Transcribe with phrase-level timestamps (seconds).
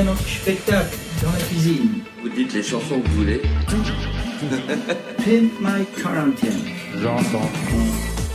[0.00, 2.02] notre spectacle dans la cuisine.
[2.22, 3.42] Vous dites les chansons que vous voulez.
[5.18, 6.64] Pimp My Quarantine.
[6.96, 7.50] J'entends.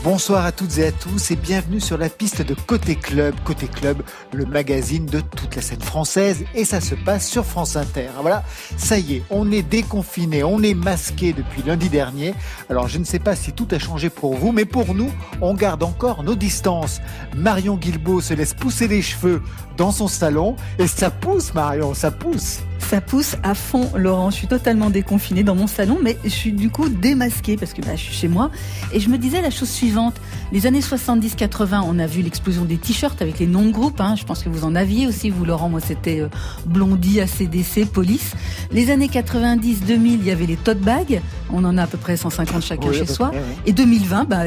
[0.10, 3.36] Bonsoir à toutes et à tous et bienvenue sur la piste de Côté Club.
[3.44, 4.02] Côté Club,
[4.32, 8.08] le magazine de toute la scène française et ça se passe sur France Inter.
[8.22, 8.46] Voilà,
[8.78, 12.34] ça y est, on est déconfiné, on est masqué depuis lundi dernier.
[12.70, 15.54] Alors je ne sais pas si tout a changé pour vous, mais pour nous, on
[15.54, 17.02] garde encore nos distances.
[17.36, 19.42] Marion Guilbault se laisse pousser les cheveux
[19.76, 22.62] dans son salon et ça pousse Marion, ça pousse.
[22.80, 24.30] Ça pousse à fond, Laurent.
[24.30, 27.81] Je suis totalement déconfinée dans mon salon, mais je suis du coup démasquée parce que
[27.81, 28.50] bah, je suis chez moi.
[28.94, 30.16] Et je me disais la chose suivante.
[30.52, 34.00] Les années 70-80, on a vu l'explosion des t-shirts avec les noms de groupes.
[34.00, 34.16] Hein.
[34.17, 35.70] Je pense que vous en aviez aussi, vous, Laurent.
[35.70, 36.30] Moi, c'était euh,
[36.66, 38.34] Blondie, ACDC, Police.
[38.72, 41.22] Les années 90-2000, il y avait les tote bags.
[41.52, 43.31] On en a à peu près 150 chacun chez soi.
[43.66, 44.44] Et 2020, bah,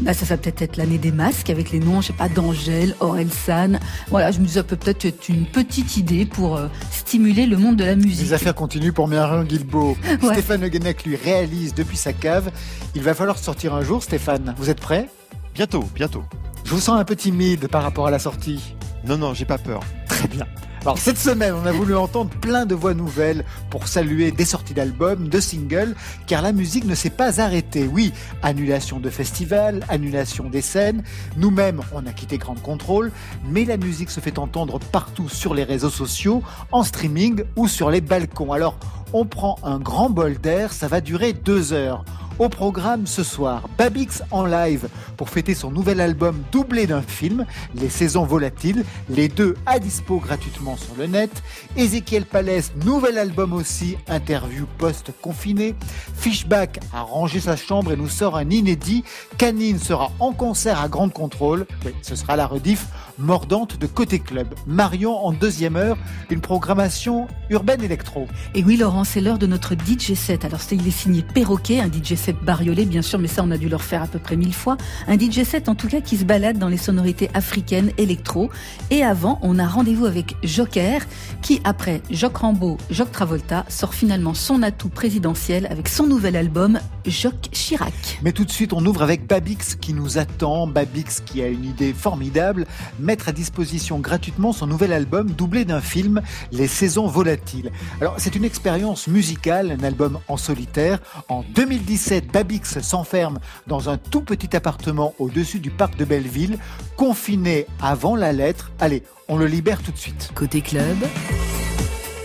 [0.00, 2.94] bah, ça va peut-être être, l'année des masques avec les noms, je sais pas, d'Angèle,
[3.00, 3.78] Orelsan.
[4.10, 7.56] Voilà, je me disais, ça peut peut-être être une petite idée pour euh, stimuler le
[7.56, 8.26] monde de la musique.
[8.26, 9.96] Les affaires continuent pour Marion Guilbeault.
[10.22, 12.50] Stéphane Le Guenec lui réalise depuis sa cave.
[12.94, 14.54] Il va falloir sortir un jour, Stéphane.
[14.58, 15.08] Vous êtes prêt?
[15.54, 16.24] Bientôt, bientôt.
[16.64, 18.74] Je vous sens un peu timide par rapport à la sortie.
[19.06, 19.80] Non, non, j'ai pas peur.
[20.08, 20.46] Très bien.
[20.86, 24.72] Alors cette semaine, on a voulu entendre plein de voix nouvelles pour saluer des sorties
[24.72, 25.96] d'albums, de singles,
[26.28, 27.88] car la musique ne s'est pas arrêtée.
[27.92, 31.02] Oui, annulation de festivals, annulation des scènes.
[31.38, 33.10] Nous-mêmes, on a quitté Grande Contrôle,
[33.50, 37.90] mais la musique se fait entendre partout sur les réseaux sociaux, en streaming ou sur
[37.90, 38.52] les balcons.
[38.52, 38.78] Alors,
[39.12, 42.04] on prend un grand bol d'air, ça va durer deux heures.
[42.38, 47.46] Au programme ce soir, Babix en live pour fêter son nouvel album doublé d'un film,
[47.74, 51.30] Les Saisons Volatiles, les deux à dispo gratuitement sur le net.
[51.78, 55.74] Ezekiel Palès, nouvel album aussi, interview post-confiné.
[56.14, 59.02] Fishback a rangé sa chambre et nous sort un inédit.
[59.38, 61.66] Canine sera en concert à Grande Contrôle.
[61.86, 62.86] Oui, ce sera la rediff
[63.18, 64.48] mordante de Côté Club.
[64.66, 65.96] Marion en deuxième heure,
[66.30, 68.26] une programmation urbaine électro.
[68.54, 70.44] Et oui Laurent, c'est l'heure de notre DJ set.
[70.44, 73.58] Alors il est signé Perroquet, un DJ set bariolé bien sûr, mais ça on a
[73.58, 74.76] dû le refaire à peu près mille fois.
[75.06, 78.50] Un DJ set en tout cas qui se balade dans les sonorités africaines électro.
[78.90, 81.02] Et avant, on a rendez-vous avec Joker,
[81.42, 86.78] qui après Jock Rambeau, Jock Travolta, sort finalement son atout présidentiel avec son nouvel album
[87.06, 88.18] Jock Chirac.
[88.22, 90.66] Mais tout de suite, on ouvre avec Babix qui nous attend.
[90.66, 92.66] Babix qui a une idée formidable
[93.06, 96.20] mettre à disposition gratuitement son nouvel album doublé d'un film,
[96.52, 97.70] Les Saisons Volatiles.
[98.00, 100.98] Alors c'est une expérience musicale, un album en solitaire.
[101.28, 106.58] En 2017, Babix s'enferme dans un tout petit appartement au-dessus du parc de Belleville,
[106.96, 108.72] confiné avant la lettre.
[108.80, 110.32] Allez, on le libère tout de suite.
[110.34, 110.96] Côté club,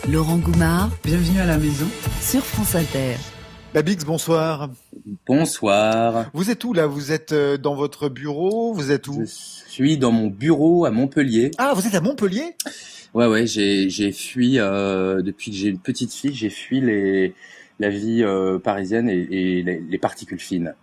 [0.09, 0.89] Laurent Goumard.
[1.03, 1.87] Bienvenue à la maison.
[2.19, 3.15] Sur France Inter.
[3.73, 4.69] Babix, bonsoir.
[5.25, 6.29] Bonsoir.
[6.33, 6.87] Vous êtes où là?
[6.87, 8.73] Vous êtes euh, dans votre bureau?
[8.73, 9.23] Vous êtes où?
[9.23, 11.51] Je suis dans mon bureau à Montpellier.
[11.57, 12.57] Ah, vous êtes à Montpellier?
[13.13, 17.33] Ouais, ouais, j'ai j'ai fui euh, depuis que j'ai une petite fille, j'ai fui les
[17.81, 20.73] la vie euh, parisienne et, les, particules fines.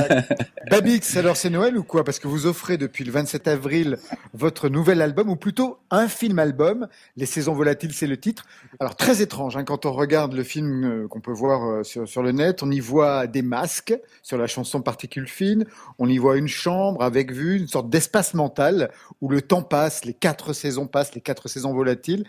[0.70, 2.04] Babix, alors c'est Noël ou quoi?
[2.04, 3.96] Parce que vous offrez depuis le 27 avril
[4.34, 6.88] votre nouvel album, ou plutôt un film-album.
[7.16, 8.44] Les saisons volatiles, c'est le titre.
[8.80, 12.08] Alors très étrange, hein, quand on regarde le film euh, qu'on peut voir euh, sur,
[12.08, 15.64] sur, le net, on y voit des masques sur la chanson Particules fines,
[15.98, 20.04] on y voit une chambre avec vue, une sorte d'espace mental où le temps passe,
[20.04, 22.24] les quatre saisons passent, les quatre saisons volatiles.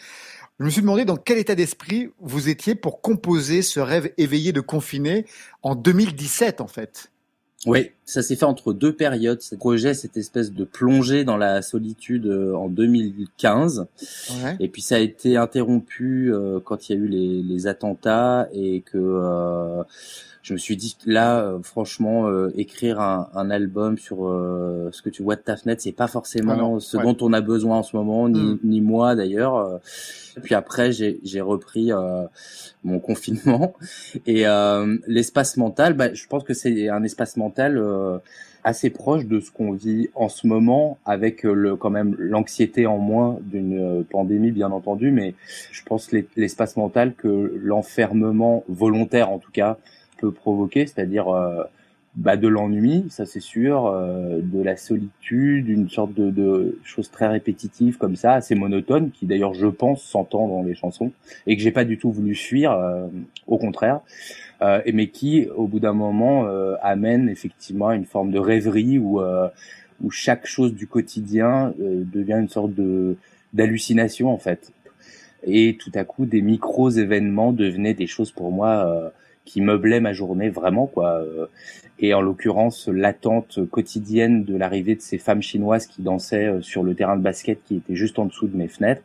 [0.59, 4.53] Je me suis demandé dans quel état d'esprit vous étiez pour composer ce rêve éveillé
[4.53, 5.27] de confiné
[5.61, 7.11] en 2017 en fait.
[7.65, 9.41] Oui, ça s'est fait entre deux périodes.
[9.41, 13.87] Ce projet, cette espèce de plongée dans la solitude euh, en 2015.
[14.43, 14.55] Ouais.
[14.59, 18.47] Et puis ça a été interrompu euh, quand il y a eu les, les attentats
[18.53, 19.83] et que euh,
[20.47, 25.01] je me suis dit là, euh, franchement, euh, écrire un, un, album sur euh, ce
[25.01, 27.03] que tu vois de ta fenêtre, c'est pas forcément ah ce ouais.
[27.03, 28.59] dont on a besoin en ce moment, ni, mm.
[28.63, 29.81] ni moi d'ailleurs.
[30.43, 31.91] Puis après, j'ai repris
[32.83, 33.73] mon confinement
[34.25, 34.45] et
[35.07, 35.95] l'espace mental.
[35.95, 37.46] Bah, je pense que c'est un espace mental
[38.63, 42.97] assez proche de ce qu'on vit en ce moment, avec le quand même l'anxiété en
[42.97, 45.11] moins d'une pandémie, bien entendu.
[45.11, 45.35] Mais
[45.71, 49.77] je pense l'espace mental que l'enfermement volontaire, en tout cas
[50.17, 51.63] peut provoquer, c'est-à-dire euh,
[52.15, 57.11] bah, de l'ennui, ça c'est sûr, euh, de la solitude, une sorte de, de choses
[57.11, 61.11] très répétitives comme ça, assez monotones, qui d'ailleurs je pense s'entend dans les chansons
[61.45, 63.07] et que j'ai pas du tout voulu fuir, euh,
[63.45, 64.01] au contraire,
[64.61, 69.21] euh, mais qui au bout d'un moment euh, amène effectivement une forme de rêverie où
[69.21, 69.47] euh,
[70.01, 73.17] où chaque chose du quotidien devient une sorte de
[73.53, 74.71] d'hallucination en fait,
[75.43, 79.11] et tout à coup des micros événements devenaient des choses pour moi
[79.45, 81.23] qui meublait ma journée vraiment quoi.
[81.99, 86.93] Et en l'occurrence, l'attente quotidienne de l'arrivée de ces femmes chinoises qui dansaient sur le
[86.93, 89.01] terrain de basket qui était juste en dessous de mes fenêtres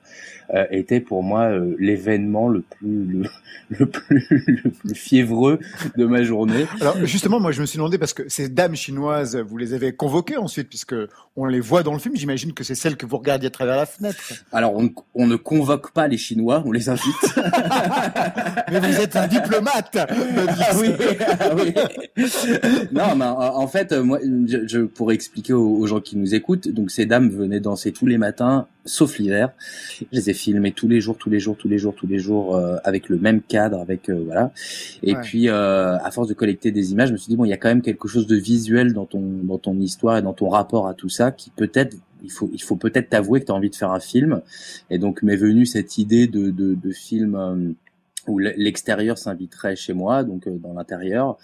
[0.54, 3.30] euh, était pour moi euh, l'événement le plus le,
[3.70, 5.58] le, plus le plus fiévreux
[5.96, 6.66] de ma journée.
[6.80, 9.94] Alors justement, moi je me suis demandé parce que ces dames chinoises, vous les avez
[9.94, 10.94] convoquées ensuite puisque
[11.36, 12.16] on les voit dans le film.
[12.16, 14.18] J'imagine que c'est celles que vous regardiez à travers la fenêtre.
[14.52, 17.14] Alors on, on ne convoque pas les Chinois, on les invite.
[18.70, 19.96] mais vous êtes un diplomate.
[19.96, 20.06] Ah
[20.76, 20.90] oui,
[21.40, 21.74] ah oui.
[22.92, 26.68] Non, mais en, fait, moi, je, je pourrais expliquer aux, aux gens qui nous écoutent.
[26.68, 29.52] Donc ces dames venaient danser tous les matins sauf l'hiver.
[29.98, 32.18] Je les ai filmés tous les jours, tous les jours, tous les jours, tous les
[32.18, 34.52] jours, euh, avec le même cadre, avec euh, voilà.
[35.02, 37.50] Et puis, euh, à force de collecter des images, je me suis dit bon, il
[37.50, 40.34] y a quand même quelque chose de visuel dans ton dans ton histoire et dans
[40.34, 43.52] ton rapport à tout ça qui peut-être il faut il faut peut-être t'avouer que tu
[43.52, 44.42] as envie de faire un film.
[44.90, 47.74] Et donc m'est venue cette idée de de, de film
[48.28, 51.38] où l'extérieur s'inviterait chez moi, donc dans l'intérieur.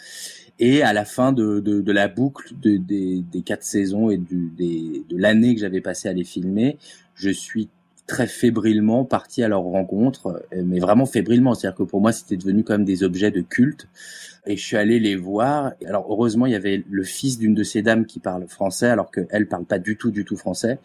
[0.59, 4.17] Et à la fin de, de, de la boucle de, des, des quatre saisons et
[4.17, 6.79] du, des, de l'année que j'avais passé à les filmer,
[7.15, 7.69] je suis
[8.09, 11.55] très fébrilement parti à leur rencontre, mais vraiment fébrilement.
[11.55, 13.87] C'est-à-dire que pour moi, c'était devenu même des objets de culte
[14.49, 15.73] et je suis allé les voir.
[15.87, 19.11] Alors heureusement, il y avait le fils d'une de ces dames qui parle français, alors
[19.11, 20.79] qu'elle parle pas du tout, du tout français.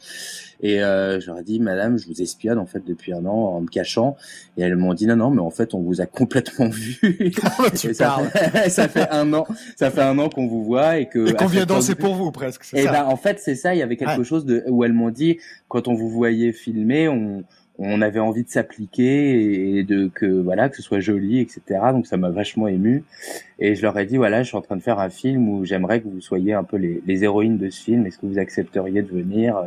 [0.62, 3.56] Et euh, je leur ai dit, Madame, je vous espionne en fait depuis un an
[3.56, 4.18] en me cachant.
[4.58, 7.00] Et elles m'ont dit non, non, mais en fait, on vous a complètement vu.
[7.80, 11.08] tu ça, fait, ça fait un an, ça fait un an qu'on vous voit et
[11.08, 11.30] que.
[11.30, 12.66] Et qu'on vient danser pour vous presque.
[12.74, 13.74] Et ben en fait, c'est ça.
[13.74, 15.40] Il y avait quelque chose de où elles m'ont dit
[15.70, 17.46] quand on vous voyait filmer, on
[17.86, 22.08] on avait envie de s'appliquer et de que voilà que ce soit joli etc donc
[22.08, 23.04] ça m'a vachement ému.
[23.60, 25.66] Et je leur ai dit voilà je suis en train de faire un film où
[25.66, 28.06] j'aimerais que vous soyez un peu les, les héroïnes de ce film.
[28.06, 29.62] Est-ce que vous accepteriez de venir?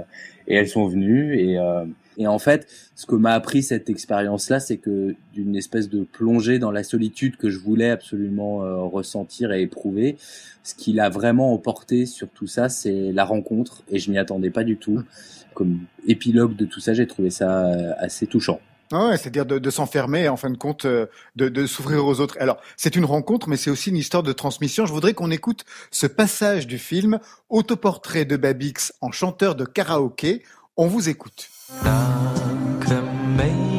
[0.49, 1.85] Et elles sont venues et euh,
[2.19, 6.05] et en fait ce que m'a appris cette expérience là c'est que d'une espèce de
[6.05, 10.17] plongée dans la solitude que je voulais absolument euh, ressentir et éprouver
[10.63, 14.51] ce qui l'a vraiment emporté sur tout ça c'est la rencontre et je m'y attendais
[14.51, 15.03] pas du tout
[15.57, 18.61] comme épilogue de tout ça, j'ai trouvé ça euh, assez touchant.
[18.93, 22.21] Ah ouais, c'est-à-dire de, de s'enfermer, en fin de compte, euh, de, de s'ouvrir aux
[22.21, 22.37] autres.
[22.39, 24.87] Alors, c'est une rencontre, mais c'est aussi une histoire de transmission.
[24.87, 27.19] Je voudrais qu'on écoute ce passage du film,
[27.49, 30.45] Autoportrait de Babix en chanteur de karaoké.
[30.77, 31.49] On vous écoute.
[31.69, 32.33] 那
[32.79, 33.03] 个
[33.37, 33.76] 美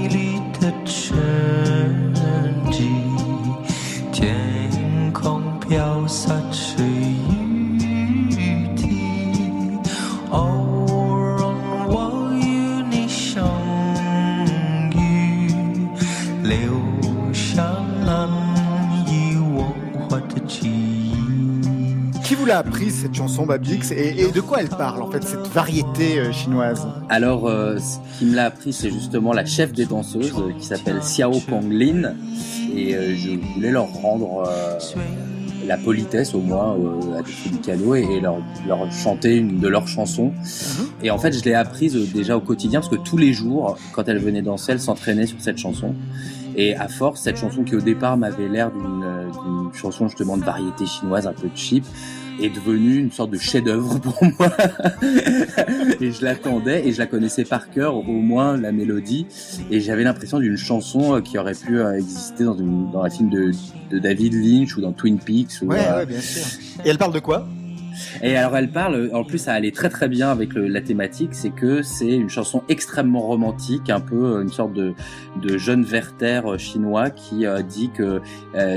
[22.48, 26.32] l'a appris cette chanson Babix et, de quoi elle parle en fait cette variété euh,
[26.32, 30.54] chinoise Alors euh, ce qui me l'a appris c'est justement la chef des danseuses euh,
[30.58, 32.14] qui s'appelle Xiao Konglin
[32.74, 34.50] et je voulais leur rendre
[35.66, 36.78] la politesse au moins
[37.18, 40.28] à des cadeau et, leur, leur chanter une de leurs chansons.
[40.28, 40.88] Mhm.
[41.04, 44.08] Et en fait je l'ai apprise déjà au quotidien parce que tous les jours quand
[44.08, 45.96] elle venait danser elle s'entraînait sur cette chanson.
[46.56, 50.88] Et à force, cette chanson qui au départ m'avait l'air d'une chanson justement de variété
[50.88, 51.86] chinoise un peu cheap,
[52.42, 54.50] est devenue une sorte de chef-d'œuvre pour moi.
[56.02, 59.28] et je l'attendais et je la connaissais par cœur, au moins la mélodie.
[59.72, 63.10] Et j'avais l'impression d'une chanson euh, qui aurait pu euh, exister dans, une, dans un
[63.10, 63.52] film de,
[63.92, 65.62] de David Lynch ou dans Twin Peaks.
[65.62, 66.44] Ou, ouais, euh, ouais, bien sûr.
[66.86, 67.48] Et elle parle de quoi?
[68.22, 71.34] Et alors elle parle, en plus ça allait très très bien avec le, la thématique,
[71.34, 74.94] c'est que c'est une chanson extrêmement romantique, un peu euh, une sorte de,
[75.42, 78.22] de jeune Werther euh, chinois qui euh, dit que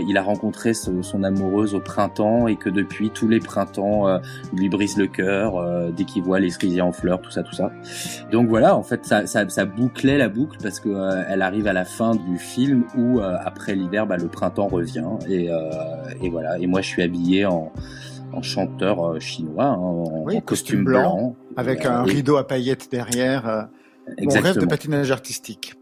[0.06, 4.20] il a rencontré son amoureuse au printemps et que depuis tous les printemps
[4.52, 7.72] lui brise le cœur dès qu'il voit les cerisiers en fleurs, tout ça, tout ça.
[8.30, 10.90] Donc voilà, en fait ça, ça, ça bouclait la boucle parce que
[11.28, 15.48] elle arrive à la fin du film où après l'hiver, bah, le printemps revient et,
[16.22, 16.58] et voilà.
[16.58, 17.72] Et moi je suis habillé en
[18.32, 23.48] en chanteur euh, chinois, hein, en, costume blanc, avec un rideau à paillettes derrière.
[23.48, 23.62] Euh,
[24.18, 25.74] mon rêve de patinage artistique.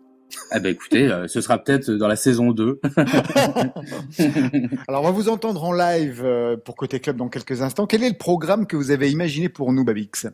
[0.50, 2.80] Ah ben écoutez, euh, ce sera peut-être dans la saison 2.
[4.88, 6.26] Alors on va vous entendre en live
[6.64, 7.86] pour Côté Club dans quelques instants.
[7.86, 10.26] Quel est le programme que vous avez imaginé pour nous, Babix?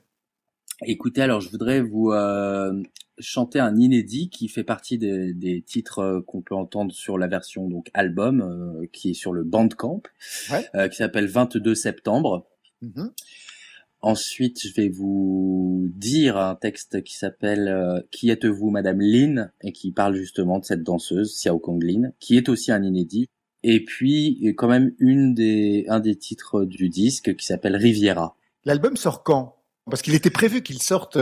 [0.82, 2.10] Écoutez, alors je voudrais vous
[3.18, 7.68] chanter un inédit qui fait partie des, titres euh, qu'on peut entendre sur la version
[7.68, 10.02] donc album euh, qui est sur le Bandcamp,
[10.74, 12.46] euh, qui s'appelle 22 septembre.
[12.82, 13.10] Mm-hmm.
[14.00, 19.92] Ensuite, je vais vous dire un texte qui s'appelle Qui êtes-vous, Madame Lin et qui
[19.92, 23.30] parle justement de cette danseuse Xiao Kong Lin, qui est aussi un inédit.
[23.62, 28.36] Et puis quand même une des un des titres du disque qui s'appelle Riviera.
[28.66, 29.56] L'album sort quand?
[29.90, 31.18] Parce qu'il était prévu qu'il sorte,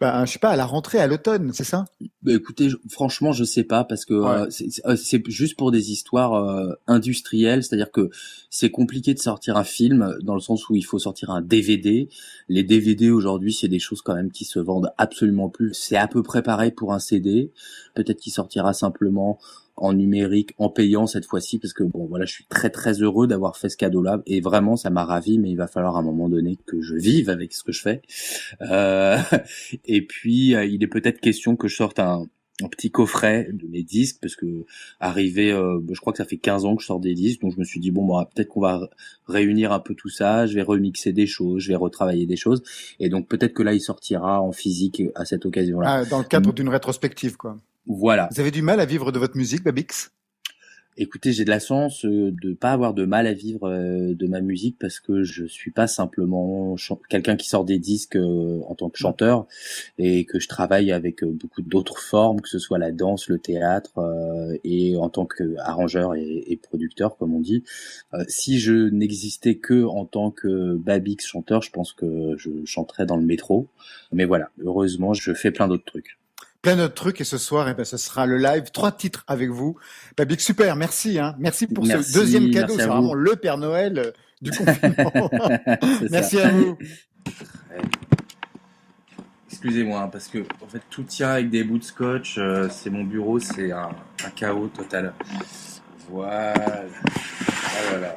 [0.00, 1.84] ben, je sais pas, à la rentrée, à l'automne, c'est ça?
[2.22, 4.48] Bah, Écoutez, franchement, je sais pas parce que euh,
[4.86, 8.08] euh, c'est juste pour des histoires euh, industrielles, c'est-à-dire que
[8.48, 12.08] c'est compliqué de sortir un film dans le sens où il faut sortir un DVD.
[12.48, 15.74] Les DVD aujourd'hui, c'est des choses quand même qui se vendent absolument plus.
[15.74, 17.52] C'est à peu près pareil pour un CD.
[17.94, 19.38] Peut-être qu'il sortira simplement
[19.76, 23.26] en numérique, en payant cette fois-ci, parce que bon voilà, je suis très très heureux
[23.26, 24.22] d'avoir fait ce cadeau-là.
[24.26, 26.94] Et vraiment ça m'a ravi, mais il va falloir à un moment donné que je
[26.94, 28.02] vive avec ce que je fais.
[28.62, 29.18] Euh,
[29.84, 32.26] et puis euh, il est peut-être question que je sorte un,
[32.70, 34.64] petit coffret de mes disques parce que
[34.98, 37.52] arrivé euh, je crois que ça fait 15 ans que je sors des disques donc
[37.52, 38.88] je me suis dit bon bah peut-être qu'on va
[39.28, 42.62] réunir un peu tout ça je vais remixer des choses je vais retravailler des choses.
[42.98, 46.16] Et donc peut-être que là il sortira en physique à cette occasion là ah, dans
[46.16, 48.28] le cadre d'une rétrospective quoi voilà.
[48.32, 50.10] Vous avez du mal à vivre de votre musique, Babix?
[50.98, 54.26] Écoutez, j'ai de la chance euh, de pas avoir de mal à vivre euh, de
[54.26, 56.74] ma musique parce que je suis pas simplement
[57.10, 59.46] quelqu'un qui sort des disques euh, en tant que chanteur
[59.98, 63.92] et que je travaille avec beaucoup d'autres formes, que ce soit la danse, le théâtre
[64.64, 67.62] et en tant qu'arrangeur et, et, producteur, comme on dit.
[68.28, 73.16] Si je n'existais que en tant que Babix chanteur, je pense que je chanterais dans
[73.16, 73.68] le métro.
[74.12, 76.16] Mais voilà, heureusement, je fais plein d'autres trucs
[76.66, 79.50] plein d'autres trucs et ce soir, eh ben, ce sera le live, trois titres avec
[79.50, 79.76] vous.
[80.16, 81.36] Babix, super, merci, hein.
[81.38, 84.10] merci pour ce deuxième cadeau, c'est vraiment le Père Noël euh,
[84.42, 85.30] du confinement.
[86.10, 86.76] merci à vous.
[89.48, 92.34] Excusez-moi, hein, parce que en fait tout tient avec des bouts de scotch.
[92.38, 93.90] Euh, c'est mon bureau, c'est un,
[94.34, 95.14] chaos total.
[96.10, 96.52] Voilà.
[96.56, 98.16] Ah là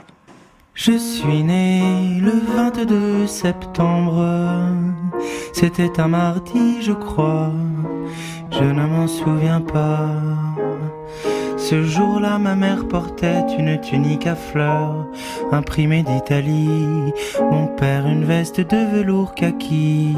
[0.74, 4.26] Je suis né le 22 septembre.
[5.54, 7.54] C'était un mardi, je crois
[8.52, 10.10] je ne m'en souviens pas.
[11.58, 15.06] Ce jour-là, ma mère portait une tunique à fleurs,
[15.52, 17.14] imprimée d'Italie.
[17.52, 20.16] Mon père, une veste de velours kaki.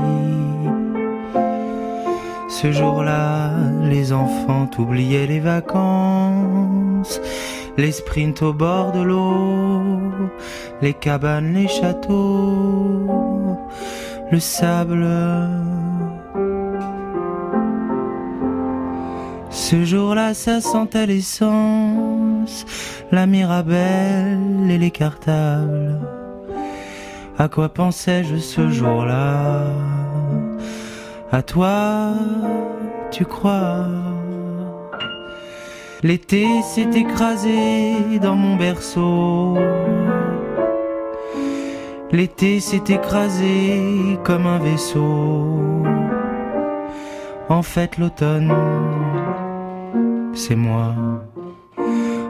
[2.47, 3.49] Ce jour-là,
[3.83, 7.19] les enfants oubliaient les vacances,
[7.77, 9.99] les sprints au bord de l'eau,
[10.81, 13.57] les cabanes, les châteaux,
[14.31, 15.05] le sable
[19.51, 22.65] Ce jour-là, ça sentait l'essence,
[23.11, 25.99] la Mirabelle et les cartables.
[27.37, 29.65] À quoi pensais-je ce jour-là?
[31.33, 32.13] À toi,
[33.11, 33.87] tu crois?
[36.01, 39.57] L'été s'est écrasé dans mon berceau.
[42.11, 45.83] L'été s'est écrasé comme un vaisseau.
[47.49, 48.53] En fait, l'automne
[50.33, 50.93] c'est moi.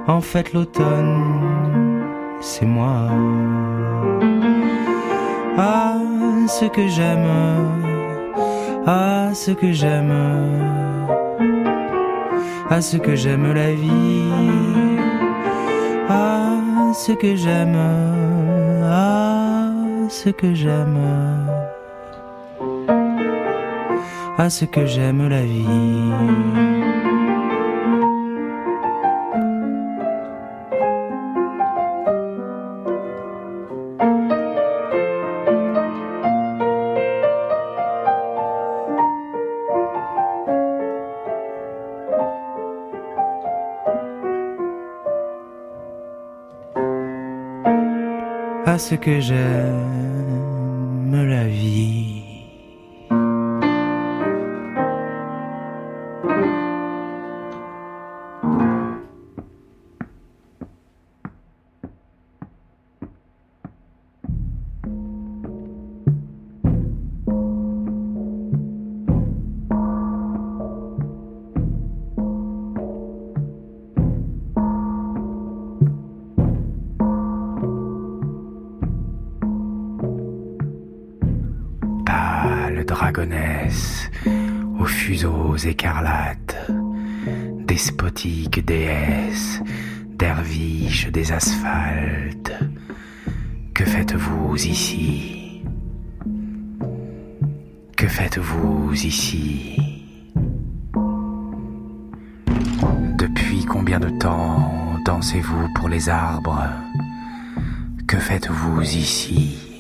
[0.08, 2.04] En fait, l'automne,
[2.40, 3.10] c'est moi.
[5.58, 5.96] Ah,
[6.48, 7.28] ce que j'aime,
[8.88, 10.14] ah, ce que j'aime,
[12.70, 14.24] ah, ce que j'aime la vie,
[16.10, 16.58] ah,
[16.94, 17.78] ce que j'aime,
[18.86, 19.72] ah,
[20.10, 21.00] ce que j'aime,
[24.38, 26.91] ah, ce que j'aime la vie.
[48.82, 49.91] Ce que j'aime
[84.80, 86.70] aux fuseaux écarlates,
[87.66, 89.62] despotiques déesses,
[90.10, 92.54] derviches des asphaltes.
[93.74, 95.64] Que faites-vous ici?
[97.96, 100.06] Que faites-vous ici?
[103.18, 106.68] Depuis combien de temps dansez-vous pour les arbres?
[108.08, 109.71] Que faites-vous ici?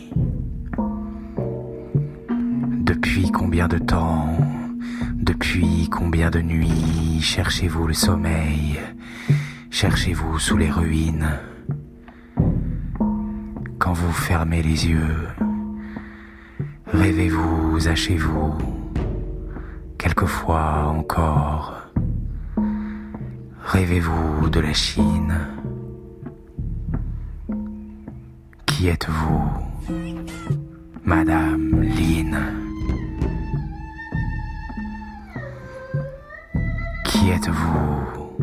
[3.29, 4.37] Combien de temps,
[5.15, 8.79] depuis combien de nuits cherchez-vous le sommeil
[9.69, 11.29] Cherchez-vous sous les ruines?
[13.77, 15.27] Quand vous fermez les yeux,
[16.93, 18.57] Rêvez-vous à chez vous,
[19.97, 21.73] quelquefois encore?
[23.63, 25.33] Rêvez-vous de la Chine?
[28.65, 29.49] Qui êtes-vous,
[31.05, 32.60] Madame Lin?
[37.21, 38.35] Qui êtes-vous,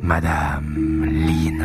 [0.00, 1.64] Madame Lin?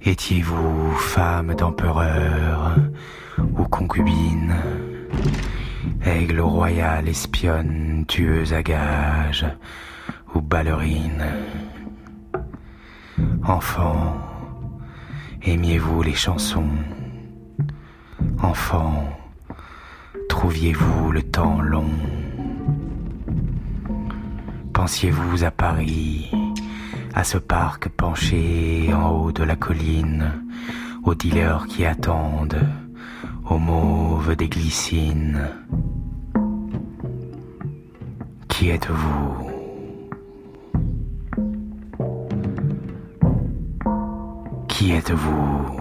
[0.00, 2.74] Étiez-vous femme d'empereur
[3.38, 4.56] ou concubine
[6.04, 9.46] Aigle royal, espionne, tueuse à gage
[10.34, 11.26] ou ballerine?
[13.46, 14.31] Enfant,
[15.44, 16.70] aimiez-vous les chansons?
[18.42, 19.08] Enfant,
[20.28, 21.90] trouviez-vous le temps long?
[24.72, 26.30] Pensiez-vous à Paris
[27.14, 30.32] à ce parc penché en haut de la colline,
[31.04, 32.66] aux dealers qui attendent,
[33.48, 35.48] aux mauves des glycines?
[38.48, 39.41] Qui êtes-vous?
[44.82, 45.80] Qui êtes-vous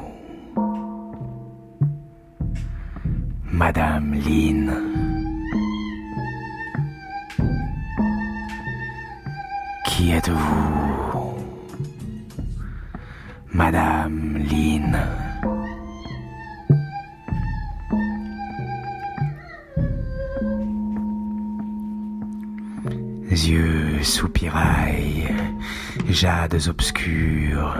[3.51, 4.71] Madame Lynn.
[9.87, 11.33] Qui êtes-vous
[13.51, 14.99] Madame Lynn.
[23.31, 25.33] Yeux soupirails,
[26.07, 27.75] jades obscurs,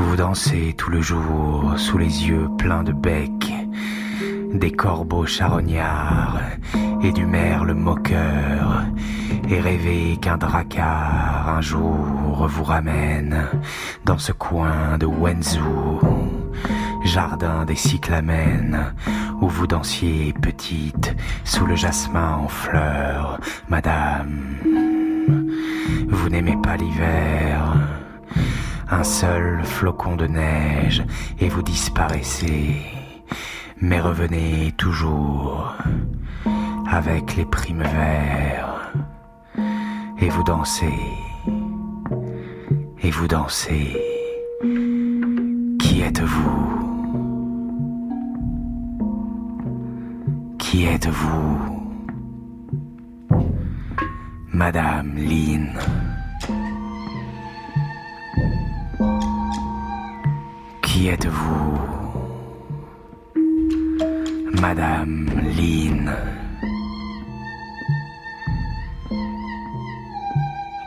[0.00, 3.52] vous dansez tout le jour sous les yeux pleins de becs,
[4.52, 6.40] des corbeaux charognards
[7.02, 8.84] et du merle moqueur,
[9.48, 13.46] et rêvez qu'un dracard un jour vous ramène
[14.04, 16.00] dans ce coin de Wenzhou,
[17.04, 18.94] jardin des cyclamènes,
[19.42, 21.14] où vous dansiez petite
[21.44, 23.38] sous le jasmin en fleurs,
[23.68, 24.56] madame.
[26.08, 27.76] Vous n'aimez pas l'hiver,
[28.90, 31.04] un seul flocon de neige
[31.38, 32.76] et vous disparaissez,
[33.80, 35.76] mais revenez toujours
[36.90, 38.92] avec les primes verts.
[40.20, 41.00] Et vous dansez.
[43.02, 43.96] Et vous dansez.
[45.78, 46.66] Qui êtes-vous?
[50.58, 51.58] Qui êtes-vous?
[54.52, 55.78] Madame Lynn.
[61.00, 61.78] Qui êtes-vous
[64.60, 66.12] Madame Lynn?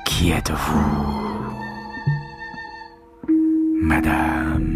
[0.06, 0.86] Qui êtes-vous
[3.82, 4.73] Madame.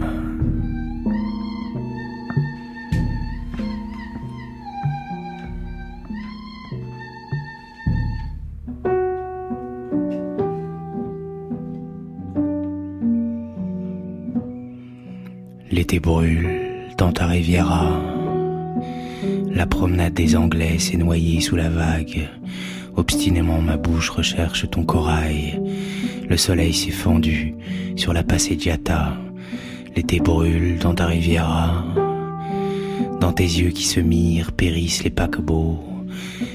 [15.88, 16.50] L'été brûle
[16.98, 18.02] dans ta Riviera.
[19.50, 22.28] La promenade des Anglais s'est noyée sous la vague.
[22.98, 25.62] Obstinément ma bouche recherche ton corail.
[26.28, 27.56] Le soleil s'est fendu
[27.96, 29.16] sur la passeggiata.
[29.96, 31.86] L'été brûle dans ta Riviera.
[33.22, 35.82] Dans tes yeux qui se mirent périssent les paquebots.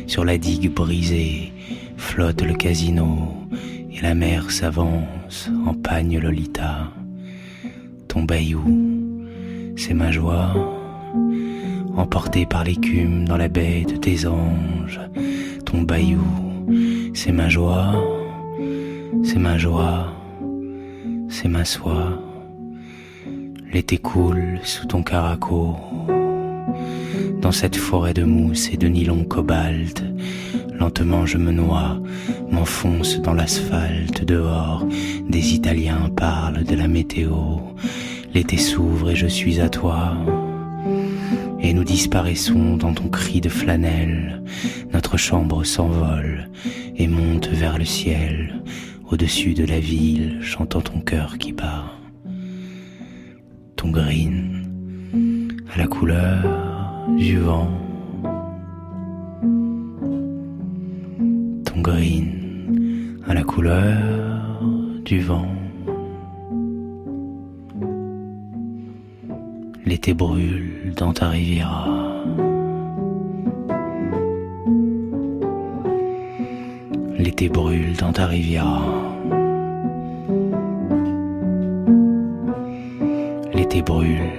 [0.09, 1.55] Sur la digue brisée
[1.97, 3.33] flotte le casino.
[3.91, 6.91] Et la mer s'avance en pagne Lolita.
[8.09, 8.82] Ton bayou,
[9.83, 10.53] c'est ma joie.
[11.97, 15.01] Emporté par l'écume dans la baie de tes anges.
[15.67, 16.25] Ton bayou,
[17.15, 17.95] c'est ma joie
[19.25, 20.13] c'est ma joie,
[21.29, 22.19] c'est ma soie.
[23.73, 25.77] L'été coule sous ton caraco.
[27.41, 30.03] Dans cette forêt de mousse et de nylon cobalt,
[30.79, 32.01] lentement je me noie,
[32.51, 34.87] m'enfonce dans l'asphalte dehors.
[35.29, 37.33] Des Italiens parlent de la météo.
[38.35, 40.17] L'été s'ouvre et je suis à toi.
[41.61, 44.43] Et nous disparaissons dans ton cri de flanelle.
[44.93, 46.51] Notre chambre s'envole
[46.97, 48.63] et monte vers le ciel
[49.11, 51.85] au-dessus de la ville, chantant ton cœur qui bat.
[53.77, 54.63] Ton green
[55.75, 57.71] à la couleur du vent.
[61.67, 64.63] Ton green à la couleur
[65.05, 65.62] du vent.
[69.93, 71.87] L'été brûle dans ta rivière.
[77.19, 78.81] L'été brûle dans ta rivière.
[83.53, 84.31] L'été brûle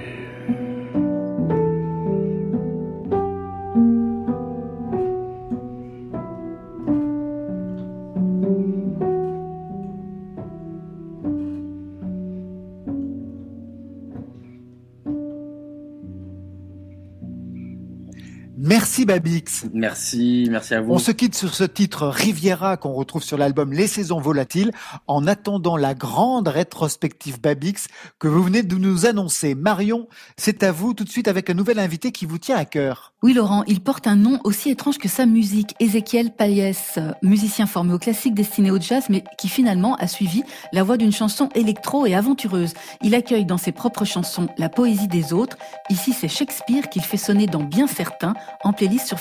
[18.84, 19.64] Merci Babix.
[19.72, 20.92] Merci, merci à vous.
[20.92, 24.72] On se quitte sur ce titre Riviera qu'on retrouve sur l'album Les Saisons Volatiles
[25.06, 29.54] en attendant la grande rétrospective Babix que vous venez de nous annoncer.
[29.54, 32.66] Marion, c'est à vous tout de suite avec un nouvel invité qui vous tient à
[32.66, 33.14] cœur.
[33.22, 35.74] Oui Laurent, il porte un nom aussi étrange que sa musique.
[35.80, 40.42] Ézéchiel Payès, musicien formé au classique destiné au jazz mais qui finalement a suivi
[40.74, 42.74] la voie d'une chanson électro et aventureuse.
[43.02, 45.56] Il accueille dans ses propres chansons la poésie des autres.
[45.88, 49.12] Ici c'est Shakespeare qu'il fait sonner dans bien certains en playlist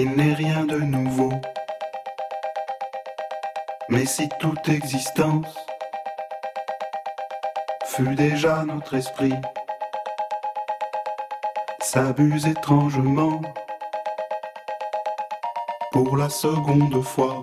[0.00, 1.32] n'est rien de nouveau,
[3.88, 5.54] mais si toute existence
[7.84, 9.34] fut déjà notre esprit,
[11.80, 13.42] s'abuse étrangement
[15.90, 17.40] pour la seconde fois.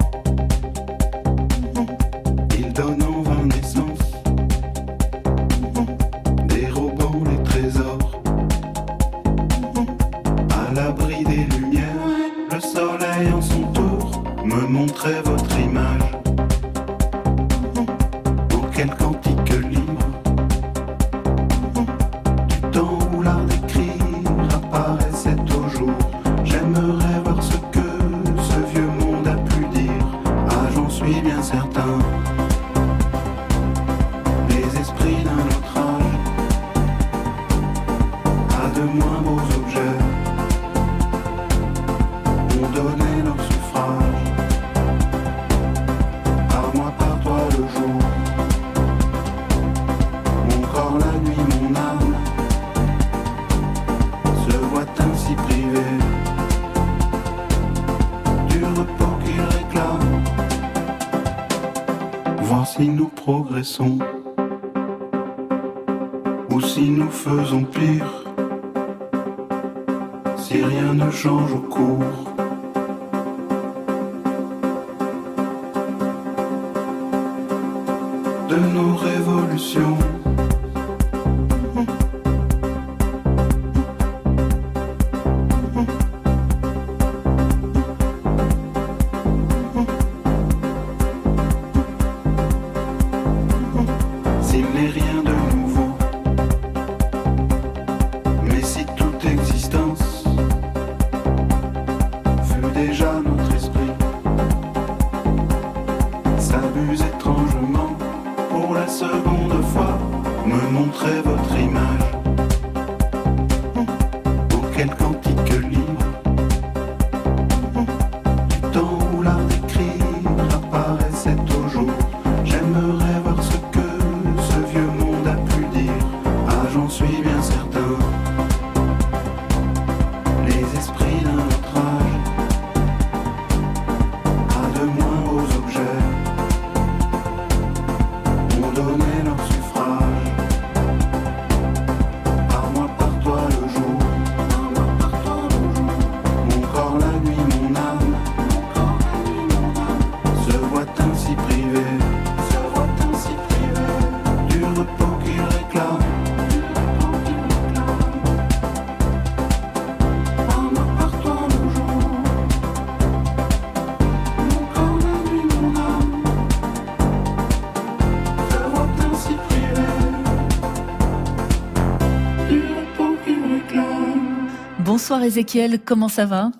[175.09, 176.51] Bonsoir Ézéchiel, comment ça va?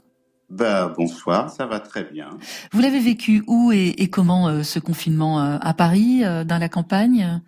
[0.50, 2.30] Ben, bonsoir, ça va très bien.
[2.72, 6.58] Vous l'avez vécu où et, et comment euh, ce confinement euh, à Paris, euh, dans
[6.58, 7.44] la campagne?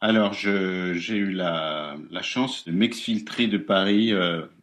[0.00, 4.10] Alors, j'ai eu la, la chance de m'exfiltrer de Paris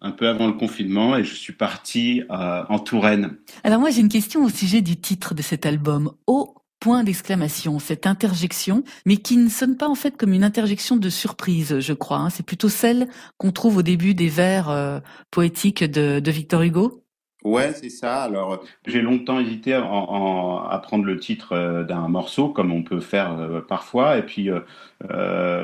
[0.01, 3.35] un peu avant le confinement et je suis parti en Touraine.
[3.65, 6.13] Alors moi j'ai une question au sujet du titre de cet album.
[6.25, 6.54] Au
[6.85, 11.09] point d'exclamation, cette interjection, mais qui ne sonne pas en fait comme une interjection de
[11.09, 12.17] surprise, je crois.
[12.17, 12.29] hein.
[12.29, 13.07] C'est plutôt celle
[13.39, 14.99] qu'on trouve au début des vers euh,
[15.31, 17.01] poétiques de, Victor Hugo.
[17.43, 18.21] Ouais, c'est ça.
[18.21, 23.35] Alors, j'ai longtemps hésité à prendre le titre euh, d'un morceau, comme on peut faire
[23.39, 24.51] euh, parfois, et puis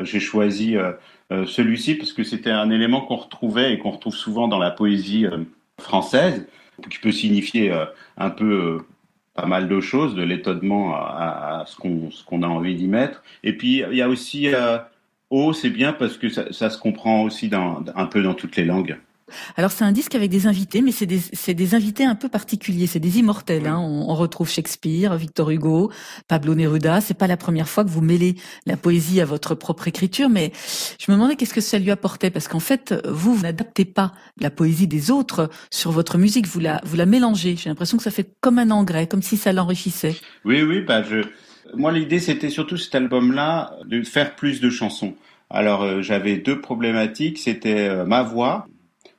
[0.01, 0.75] j'ai choisi
[1.29, 5.27] celui-ci parce que c'était un élément qu'on retrouvait et qu'on retrouve souvent dans la poésie
[5.79, 6.47] française,
[6.89, 7.71] qui peut signifier
[8.17, 8.79] un peu
[9.33, 11.75] pas mal de choses, de l'étonnement à, à- ce
[12.25, 13.23] qu'on a envie d'y mettre.
[13.43, 14.77] Et puis il y a aussi euh,
[15.29, 18.55] haut, c'est bien parce que ça, ça se comprend aussi dans, un peu dans toutes
[18.55, 18.97] les langues.
[19.57, 21.21] Alors c'est un disque avec des invités, mais c'est des,
[21.53, 23.67] des, invités un peu particuliers, c'est des immortels.
[23.67, 23.77] Hein.
[23.79, 25.91] On, retrouve Shakespeare, Victor Hugo,
[26.27, 27.01] Pablo Neruda.
[27.01, 30.51] C'est pas la première fois que vous mêlez la poésie à votre propre écriture, mais
[30.99, 34.13] je me demandais qu'est-ce que ça lui apportait, parce qu'en fait, vous, vous n'adaptez pas
[34.39, 37.55] la poésie des autres sur votre musique, vous la, vous la mélangez.
[37.55, 40.15] J'ai l'impression que ça fait comme un engrais, comme si ça l'enrichissait.
[40.45, 41.21] Oui, oui, bah je...
[41.73, 45.15] Moi, l'idée, c'était surtout cet album-là de faire plus de chansons.
[45.49, 47.37] Alors, euh, j'avais deux problématiques.
[47.37, 48.67] C'était euh, ma voix.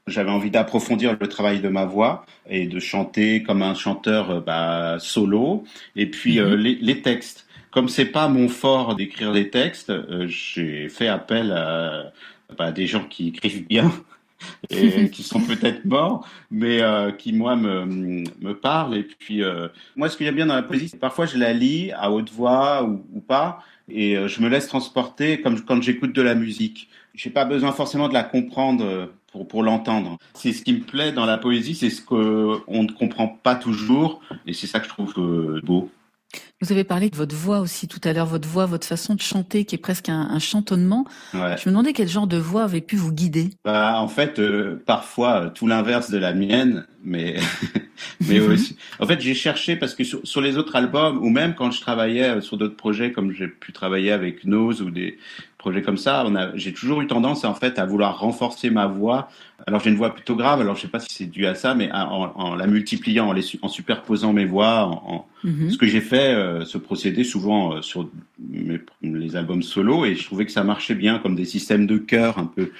[0.07, 4.41] J'avais envie d'approfondir le travail de ma voix et de chanter comme un chanteur euh,
[4.41, 5.65] bah, solo.
[5.97, 6.55] Et puis mhm.
[6.55, 7.47] les, les, textes.
[7.71, 9.93] Comme c'est pas mon fort d'écrire des textes,
[10.27, 12.13] j'ai fait appel à
[12.59, 13.91] bah, des gens qui écrivent bien
[14.71, 18.97] et qui sont peut-être morts, mais euh, qui moi me, me parlent.
[18.97, 21.53] Et puis euh, moi, ce y a bien dans la poésie, c'est parfois je la
[21.53, 25.81] lis à haute voix ou, ou pas, et euh, je me laisse transporter comme quand
[25.83, 26.89] j'écoute de la musique.
[27.15, 30.19] J'ai pas besoin forcément de la comprendre pour, pour l'entendre.
[30.35, 34.21] C'est ce qui me plaît dans la poésie, c'est ce qu'on ne comprend pas toujours,
[34.47, 35.91] et c'est ça que je trouve beau.
[36.63, 39.21] Vous avez parlé de votre voix aussi tout à l'heure, votre voix, votre façon de
[39.21, 41.05] chanter qui est presque un, un chantonnement.
[41.35, 41.57] Ouais.
[41.59, 43.51] Je me demandais quel genre de voix avait pu vous guider.
[43.65, 47.35] Bah, en fait, euh, parfois tout l'inverse de la mienne, mais
[48.29, 48.77] mais aussi.
[49.01, 51.81] En fait, j'ai cherché parce que sur, sur, les autres albums ou même quand je
[51.81, 55.19] travaillais euh, sur d'autres projets, comme j'ai pu travailler avec Nose ou des
[55.63, 59.29] projets comme ça, j'ai toujours eu tendance en fait à vouloir renforcer ma voix.
[59.67, 61.75] Alors j'ai une voix plutôt grave, alors je sais pas si c'est dû à ça,
[61.77, 65.71] mais en, en la multipliant, en, les, en superposant mes voix, en, mm-hmm.
[65.71, 70.17] ce que j'ai fait, euh, ce procédé souvent euh, sur mes, les albums solo, et
[70.17, 72.73] je trouvais que ça marchait bien comme des systèmes de chœur un peu.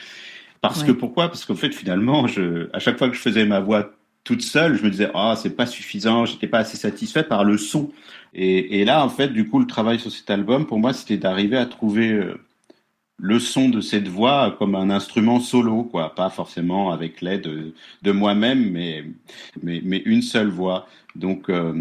[0.61, 1.29] Parce que pourquoi?
[1.29, 3.93] Parce qu'en fait finalement, je, à chaque fois que je faisais ma voix
[4.25, 7.59] toute seule, je me disais ah c'est pas suffisant, j'étais pas assez satisfait par le
[7.59, 7.91] son.
[8.35, 11.19] Et, et, là en fait du coup le travail sur cet album pour moi c'était
[11.19, 12.35] d'arriver à trouver euh,
[13.23, 18.13] le son de cette voix comme un instrument solo, quoi, pas forcément avec l'aide de,
[18.13, 19.05] moi-même, mais,
[19.63, 20.89] mais, mais une seule voix.
[21.15, 21.73] Donc euh,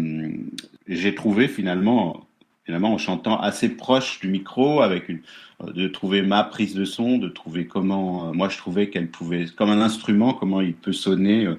[0.86, 2.24] j'ai trouvé finalement,
[2.64, 5.20] finalement en chantant assez proche du micro, avec une,
[5.66, 9.46] de trouver ma prise de son, de trouver comment, euh, moi je trouvais qu'elle pouvait,
[9.46, 11.56] comme un instrument, comment il peut sonner euh,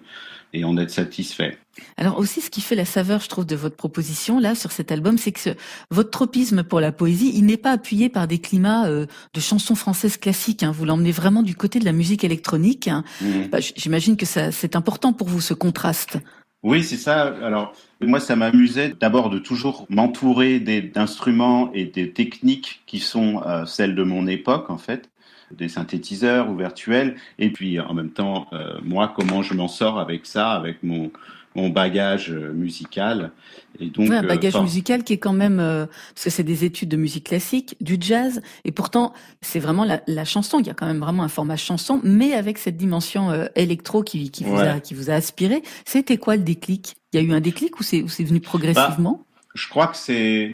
[0.54, 1.58] et en être satisfait.
[1.98, 4.92] Alors aussi, ce qui fait la saveur, je trouve, de votre proposition là sur cet
[4.92, 5.56] album, c'est que
[5.90, 9.76] votre tropisme pour la poésie, il n'est pas appuyé par des climats euh, de chansons
[9.76, 10.64] françaises classiques.
[10.64, 10.72] Hein.
[10.72, 12.88] Vous l'emmenez vraiment du côté de la musique électronique.
[12.88, 13.04] Hein.
[13.22, 13.48] Mmh.
[13.52, 16.20] Bah, J'imagine que c'est important pour vous ce contraste.
[16.62, 17.24] Oui, c'est ça.
[17.44, 23.66] Alors moi, ça m'amusait d'abord de toujours m'entourer d'instruments et des techniques qui sont euh,
[23.66, 25.10] celles de mon époque, en fait
[25.58, 30.00] des synthétiseurs ou virtuels, et puis en même temps, euh, moi, comment je m'en sors
[30.00, 31.12] avec ça, avec mon,
[31.56, 33.32] mon bagage euh, musical.
[33.80, 36.66] Et donc, un euh, bagage musical qui est quand même, euh, parce que c'est des
[36.66, 40.60] études de musique classique, du jazz, et pourtant c'est vraiment la, la, chanson.
[40.60, 44.32] Il y a quand même vraiment un format chanson, mais avec cette dimension électro qui,
[44.32, 45.64] qui, vous a, qui vous a aspiré.
[45.86, 46.96] C'était quoi le déclic?
[47.14, 49.24] Il y a eu un déclic ou c'est venu progressivement?
[49.24, 50.54] Bah, Je crois que c'est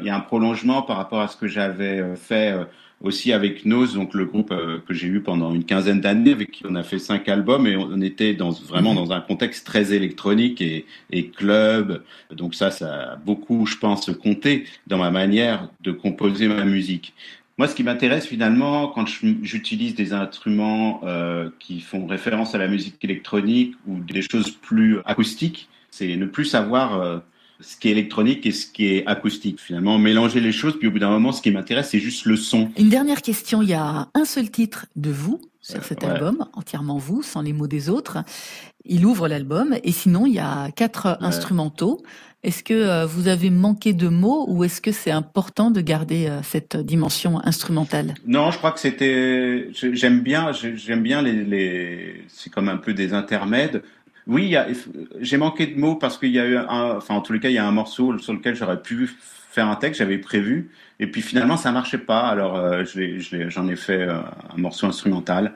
[0.00, 2.54] il y a un prolongement par rapport à ce que j'avais fait
[3.00, 6.50] aussi avec Nose, donc le groupe euh, que j'ai eu pendant une quinzaine d'années, avec
[6.50, 9.92] qui on a fait cinq albums et on était dans, vraiment dans un contexte très
[9.92, 12.02] électronique et, et club.
[12.34, 17.14] Donc ça, ça a beaucoup, je pense, compté dans ma manière de composer ma musique.
[17.56, 19.06] Moi, ce qui m'intéresse finalement, quand
[19.42, 24.98] j'utilise des instruments euh, qui font référence à la musique électronique ou des choses plus
[25.04, 27.18] acoustiques, c'est ne plus savoir euh,
[27.60, 29.60] ce qui est électronique et ce qui est acoustique.
[29.60, 32.36] Finalement, mélanger les choses, puis au bout d'un moment, ce qui m'intéresse, c'est juste le
[32.36, 32.70] son.
[32.78, 33.62] Une dernière question.
[33.62, 37.52] Il y a un seul titre de vous sur cet album, entièrement vous, sans les
[37.52, 38.18] mots des autres.
[38.84, 42.00] Il ouvre l'album et sinon, il y a quatre instrumentaux.
[42.44, 46.28] Est-ce que euh, vous avez manqué de mots ou est-ce que c'est important de garder
[46.28, 48.14] euh, cette dimension instrumentale?
[48.28, 49.70] Non, je crois que c'était.
[49.72, 51.32] J'aime bien, j'aime bien les.
[51.44, 52.24] les...
[52.28, 53.82] C'est comme un peu des intermèdes.
[54.28, 54.54] Oui,
[55.20, 57.48] j'ai manqué de mots parce qu'il y a eu un, enfin en tous les cas,
[57.48, 59.10] il y a un morceau sur lequel j'aurais pu
[59.50, 62.28] faire un texte, j'avais prévu, et puis finalement ça marchait pas.
[62.28, 64.18] Alors euh, j'en ai, ai, fait euh,
[64.54, 65.54] un morceau instrumental.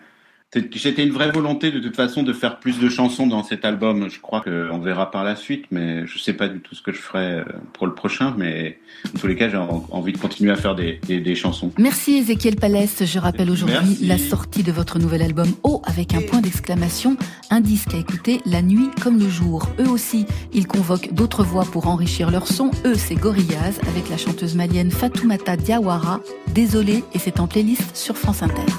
[0.55, 4.11] C'était une vraie volonté de toute façon de faire plus de chansons dans cet album.
[4.11, 6.93] Je crois qu'on verra par la suite, mais je sais pas du tout ce que
[6.93, 8.35] je ferai euh, pour le prochain.
[8.37, 8.79] Mais
[9.15, 11.73] en tous les cas, j'ai envie de continuer à faire des, des, des chansons.
[11.79, 13.03] Merci Ezekiel Palès.
[13.03, 17.17] Je rappelle aujourd'hui la sortie de votre nouvel album Oh avec un point d'exclamation,
[17.49, 19.67] un disque à écouter la nuit comme le jour.
[19.81, 22.71] Eux aussi, ils convoquent d'autres voix pour enrichir leur son.
[22.85, 26.21] Eux, c'est Gorillaz avec la chanteuse malienne Fatoumata Diawara.
[26.55, 28.71] Désolé, et c'est en playlist sur France Inter.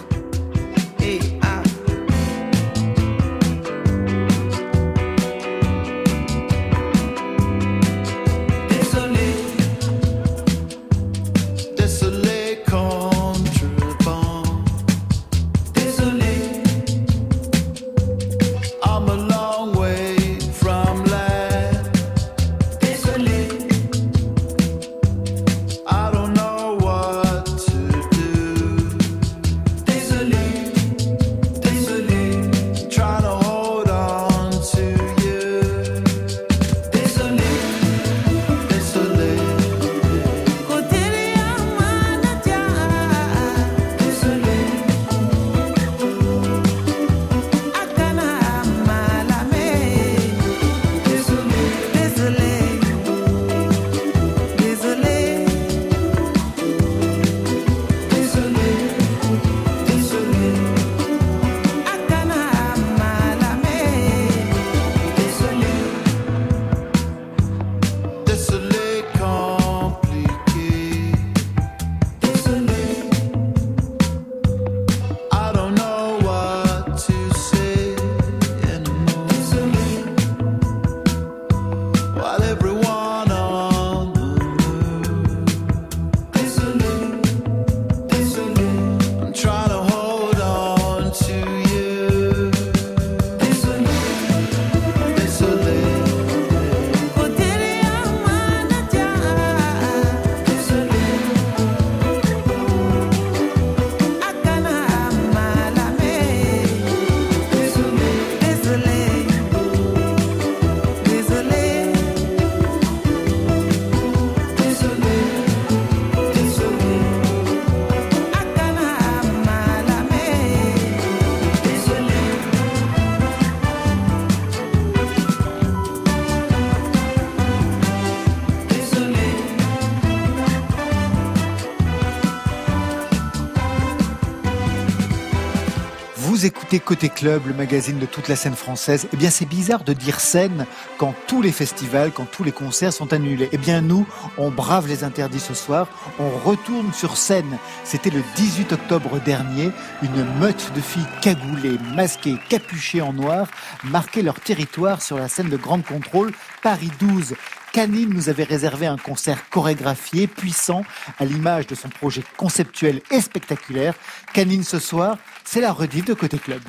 [136.94, 139.08] Côté Club, le magazine de toute la scène française.
[139.12, 140.68] Eh bien, c'est bizarre de dire scène
[141.00, 143.50] quand tous les festivals, quand tous les concerts sont annulés.
[143.52, 144.06] Eh bien, nous,
[144.38, 145.88] on brave les interdits ce soir.
[146.20, 147.58] On retourne sur scène.
[147.84, 149.72] C'était le 18 octobre dernier.
[150.04, 153.48] Une meute de filles cagoulées, masquées, capuchées en noir
[153.86, 157.34] marquait leur territoire sur la scène de Grande Contrôle, Paris 12.
[157.74, 160.86] Canine nous avait réservé un concert chorégraphié, puissant,
[161.18, 163.96] à l'image de son projet conceptuel et spectaculaire.
[164.32, 166.62] Canine ce soir, c'est la rediff de Côté Club.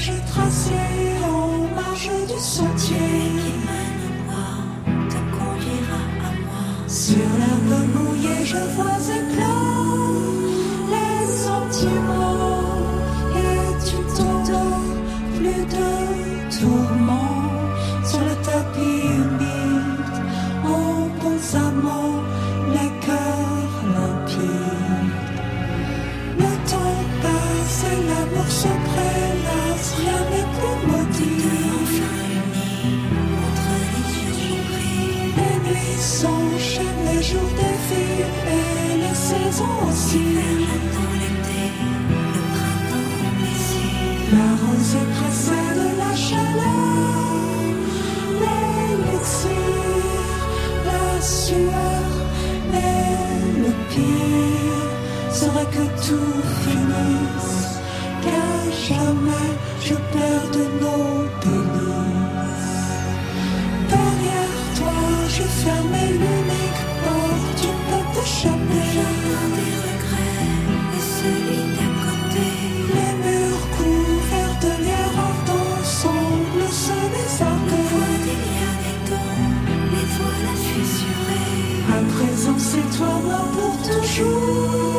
[0.00, 0.99] Je traçais en marge
[2.32, 2.96] du sentier.
[3.40, 4.54] Qui mène au bois,
[5.12, 6.64] te conduira à moi.
[6.86, 10.30] Sur l'herbe mouillée, je vois éclore
[10.94, 12.74] les sentiments.
[13.36, 14.90] Et tu t'endors,
[15.36, 15.90] plus de
[16.58, 17.48] tourments.
[18.04, 20.16] Sur le tapis humide,
[20.64, 22.09] en bons amants,
[36.00, 40.18] s'enchaînent, les jours défilent et les saisons aussi.
[40.18, 41.62] L'hiver, l'été,
[42.34, 43.88] le printemps ici.
[44.32, 47.74] La rose précède la chaleur,
[48.42, 49.72] l'élixir,
[50.86, 52.10] la sueur,
[52.72, 54.90] mais le pire
[55.32, 57.80] serait que tout finisse,
[58.22, 58.50] qu'à
[58.88, 62.00] jamais je perde nos délices.
[62.00, 62.39] Derrière
[65.30, 68.58] toi, je ferme l'unique porte, tu peux t'échapper.
[68.74, 70.48] Le jardin des regrets
[70.96, 72.46] et celui d'à côté.
[72.94, 77.70] Les murs couverts de lierre ardent semblent se désarmer.
[77.70, 79.38] Le voix des liens des dents,
[79.92, 81.58] les voiles fissurées.
[81.88, 84.89] À présent, c'est toi, moi pour toujours.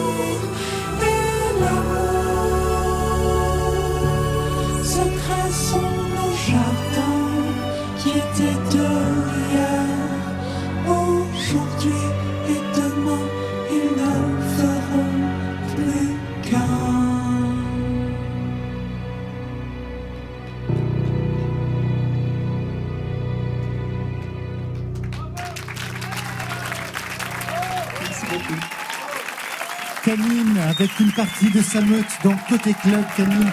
[30.11, 33.01] Canine avec une partie de sa meute dans Côté Club.
[33.15, 33.49] Canine,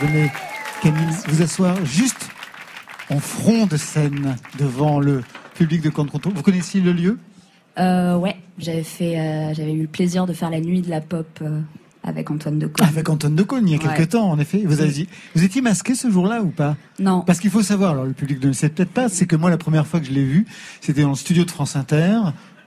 [0.00, 0.32] venez,
[0.82, 2.28] Canine, vous asseoir juste
[3.08, 5.22] en front de scène devant le
[5.54, 6.34] public de Camp de.
[6.34, 7.18] Vous connaissiez le lieu?
[7.78, 11.00] Euh, ouais, j'avais fait, euh, j'avais eu le plaisir de faire la nuit de la
[11.00, 11.60] pop euh,
[12.02, 12.84] avec Antoine Decaune.
[12.84, 14.06] Avec Antoine Decaune, il y a quelques Ouais.
[14.06, 14.64] temps, en effet.
[14.66, 16.74] Vous, avez, vous étiez masqué ce jour-là ou pas?
[16.98, 17.20] Non.
[17.20, 19.50] Parce qu'il faut savoir, alors le public ne le sait peut-être pas, c'est que moi,
[19.50, 20.46] la première fois que je l'ai vu,
[20.80, 22.18] c'était dans le studio de France Inter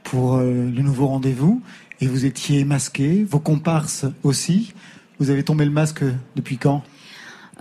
[0.03, 1.61] pour euh, le nouveau rendez-vous.
[2.01, 4.73] Et vous étiez masqué, vos comparses aussi.
[5.19, 6.03] Vous avez tombé le masque
[6.35, 6.83] depuis quand?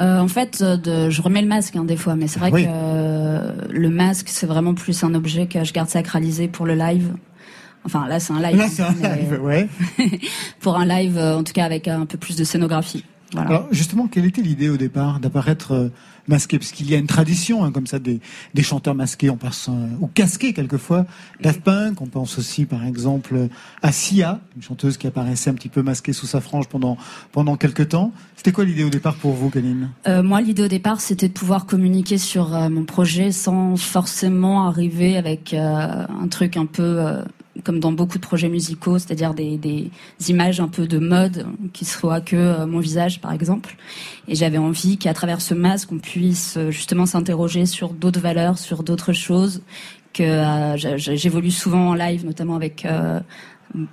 [0.01, 2.51] Euh, en fait, euh, de, je remets le masque hein, des fois, mais c'est vrai
[2.53, 2.65] Oui.
[2.65, 6.75] que euh, le masque, c'est vraiment plus un objet que je garde sacralisé pour le
[6.75, 7.15] live.
[7.85, 8.57] Enfin, là, c'est un live.
[8.57, 9.69] Là, c'est un live, ouais.
[10.61, 13.05] pour un live, euh, en tout cas, avec un peu plus de scénographie.
[13.35, 13.49] Voilà.
[13.51, 15.89] Alors justement, quelle était l'idée au départ d'apparaître euh,
[16.29, 16.59] masqué?
[16.59, 18.21] Parce qu'il y a une tradition hein, comme ça des,
[18.55, 21.05] des chanteurs masqués, on passe euh, ou casqués quelquefois.
[21.41, 23.49] Daft Punk, on pense aussi par exemple
[23.83, 26.97] à Sia, une chanteuse qui apparaissait un petit peu masquée sous sa frange pendant
[27.33, 28.13] pendant quelques temps.
[28.37, 31.33] C'était quoi l'idée au départ pour vous, Canine Euh, moi, l'idée au départ, c'était de
[31.33, 36.83] pouvoir communiquer sur euh, mon projet sans forcément arriver avec euh, un truc un peu
[36.83, 37.23] euh,
[37.63, 39.91] comme dans beaucoup de projets musicaux, c'est-à-dire des,
[40.29, 43.77] images un peu de mode qui soient que euh, mon visage, par exemple.
[44.27, 48.59] Et j'avais envie qu'à travers ce masque, on puisse euh, justement s'interroger sur d'autres valeurs,
[48.59, 49.63] sur d'autres choses,
[50.13, 52.87] que euh, j'évolue souvent en live, notamment avec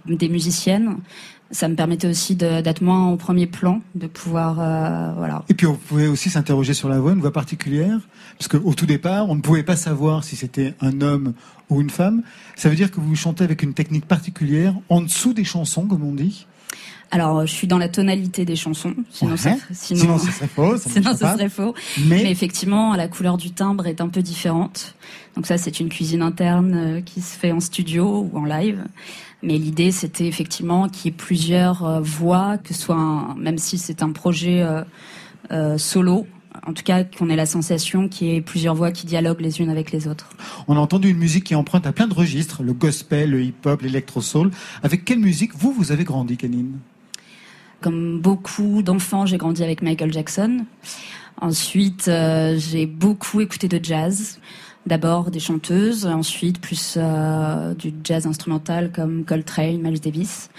[0.06, 0.98] des musiciennes.
[1.50, 4.56] Ça me permettait aussi d'être moins au premier plan, de pouvoir,
[5.18, 5.44] voilà.
[5.50, 8.00] Et puis on pouvait aussi s'interroger sur la voix, une voix particulière,
[8.38, 11.34] parce qu'au tout départ, on ne pouvait pas savoir si c'était un homme
[11.72, 12.22] ou une femme.
[12.56, 16.04] Ça veut dire que vous chantez avec une technique particulière, en dessous des chansons, comme
[16.04, 16.46] on dit
[17.10, 19.38] Alors, je suis dans la tonalité des chansons, sinon, Ouais.
[19.38, 21.34] ça, Sinon, ce serait faux, ça sinon, pas.
[21.34, 21.74] serait faux.
[22.06, 22.32] Mais- Mais...
[22.32, 24.96] effectivement, la couleur du timbre est un peu différente.
[25.36, 28.84] Donc ça, c'est une cuisine interne euh, qui se fait en studio ou en live.
[29.44, 33.58] Mais l'idée, c'était effectivement qu'il y ait plusieurs euh, voix, que ce soit un, même
[33.58, 34.84] si c'est un projet euh,
[35.52, 36.28] euh, solo,
[36.66, 39.60] en tout cas qu'on ait la sensation qu'il y ait plusieurs voix qui dialoguent les
[39.60, 40.30] unes avec les autres.
[40.68, 43.82] On a entendu une musique qui emprunte à plein de registres, le gospel, le hip-hop,
[43.82, 44.52] l'électro-soul.
[44.84, 46.80] Avec quelle musique vous, vous avez grandi, Canine
[47.82, 50.66] Comme beaucoup d'enfants, j'ai grandi avec Michael Jackson.
[51.40, 54.40] Ensuite, euh, j'ai beaucoup écouté de jazz.
[54.86, 60.50] D'abord des chanteuses, ensuite plus euh, du jazz instrumental comme Coltrane, Miles Davis,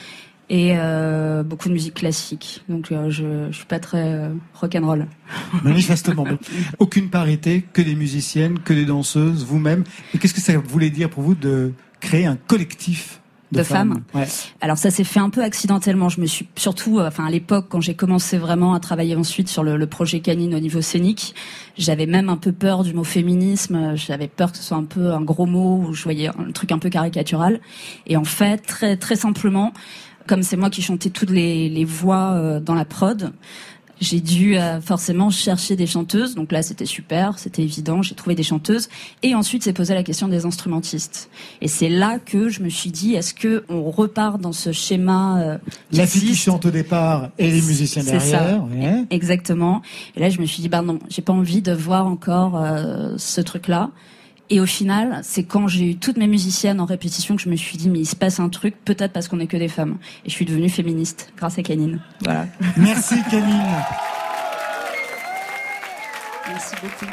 [0.52, 2.62] et euh, beaucoup de musique classique.
[2.68, 5.06] Donc euh, je, je suis pas très euh, rock'n'roll.
[5.64, 6.24] Manifestement.
[6.24, 6.36] mais
[6.78, 9.82] aucune parité, que des musiciennes, que des danseuses, vous-même.
[10.14, 14.02] Et qu'est-ce que ça voulait dire pour vous de créer un collectif de, De femmes.
[14.12, 14.26] Ouais.
[14.60, 16.10] Alors ça s'est fait un peu accidentellement.
[16.10, 19.48] Je me suis surtout, euh, enfin à l'époque quand j'ai commencé vraiment à travailler ensuite
[19.48, 21.34] sur le, le projet Canine au niveau scénique,
[21.78, 23.94] j'avais même un peu peur du mot féminisme.
[23.94, 26.72] J'avais peur que ce soit un peu un gros mot où je voyais un truc
[26.72, 27.60] un peu caricatural.
[28.06, 29.72] Et en fait, très très simplement,
[30.26, 33.32] comme c'est moi qui chantais toutes les, les voix euh, dans la prod.
[34.02, 38.34] J'ai dû euh, forcément chercher des chanteuses, donc là c'était super, c'était évident, j'ai trouvé
[38.34, 38.88] des chanteuses,
[39.22, 41.30] et ensuite s'est posé la question des instrumentistes.
[41.60, 45.40] Et c'est là que je me suis dit, est-ce que on repart dans ce schéma
[45.40, 45.58] euh,
[45.92, 48.38] La fille qui chante au départ et les musiciens c'est ça.
[48.40, 48.64] derrière.
[48.64, 49.04] ouais.
[49.10, 49.82] Exactement.
[50.16, 53.14] Et là, je me suis dit, bah non, j'ai pas envie de voir encore euh,
[53.18, 53.90] ce truc-là.
[54.52, 57.56] Et au final, c'est quand j'ai eu toutes mes musiciennes en répétition que je me
[57.56, 59.96] suis dit, mais il se passe un truc, peut-être parce qu'on est que des femmes.
[60.26, 62.00] Et je suis devenue féministe grâce à Canine.
[62.20, 62.46] Voilà.
[62.76, 63.62] Merci, Canine.
[66.48, 67.10] Merci beaucoup.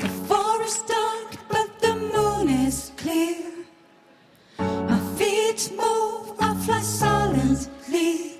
[0.00, 3.36] The forest dark, but the moon is clear.
[4.58, 8.33] My feet move, I fly silently.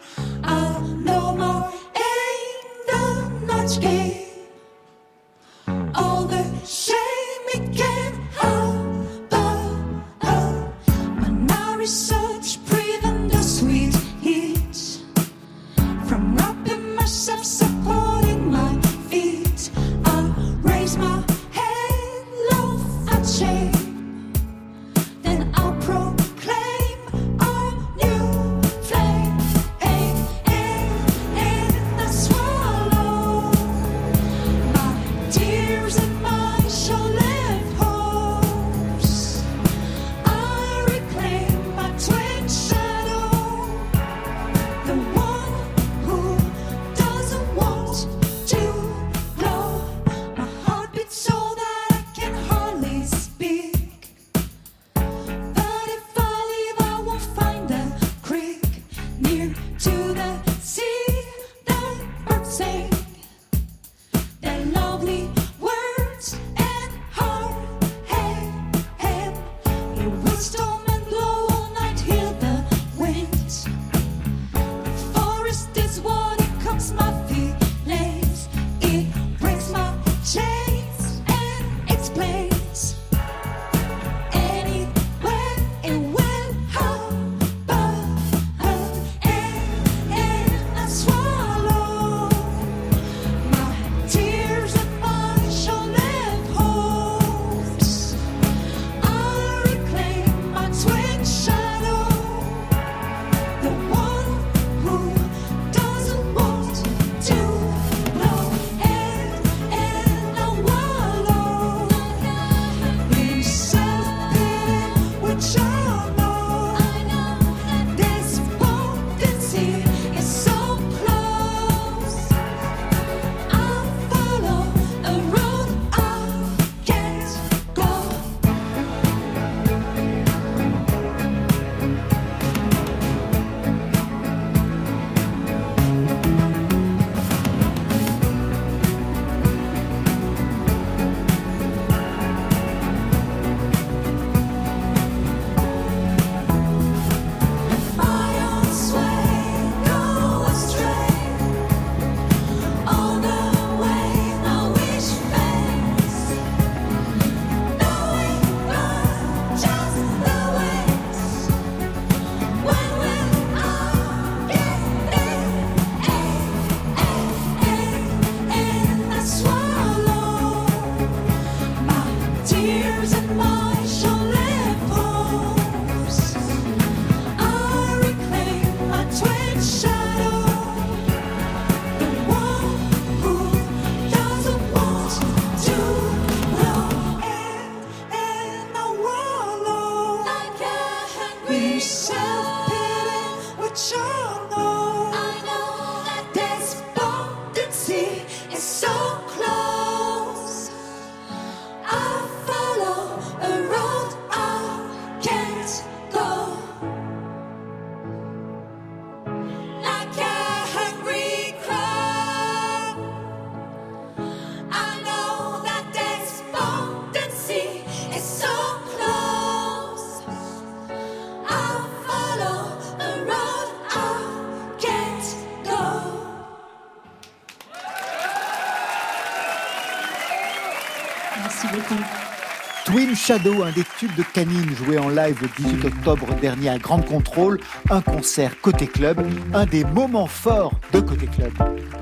[233.27, 237.07] Shadow, un des tubes de Canine joué en live le 18 octobre dernier à Grande
[237.07, 237.59] Contrôle,
[237.89, 239.18] un concert côté club,
[239.55, 241.51] un des moments forts de côté club.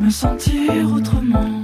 [0.00, 1.61] Me sentir autrement,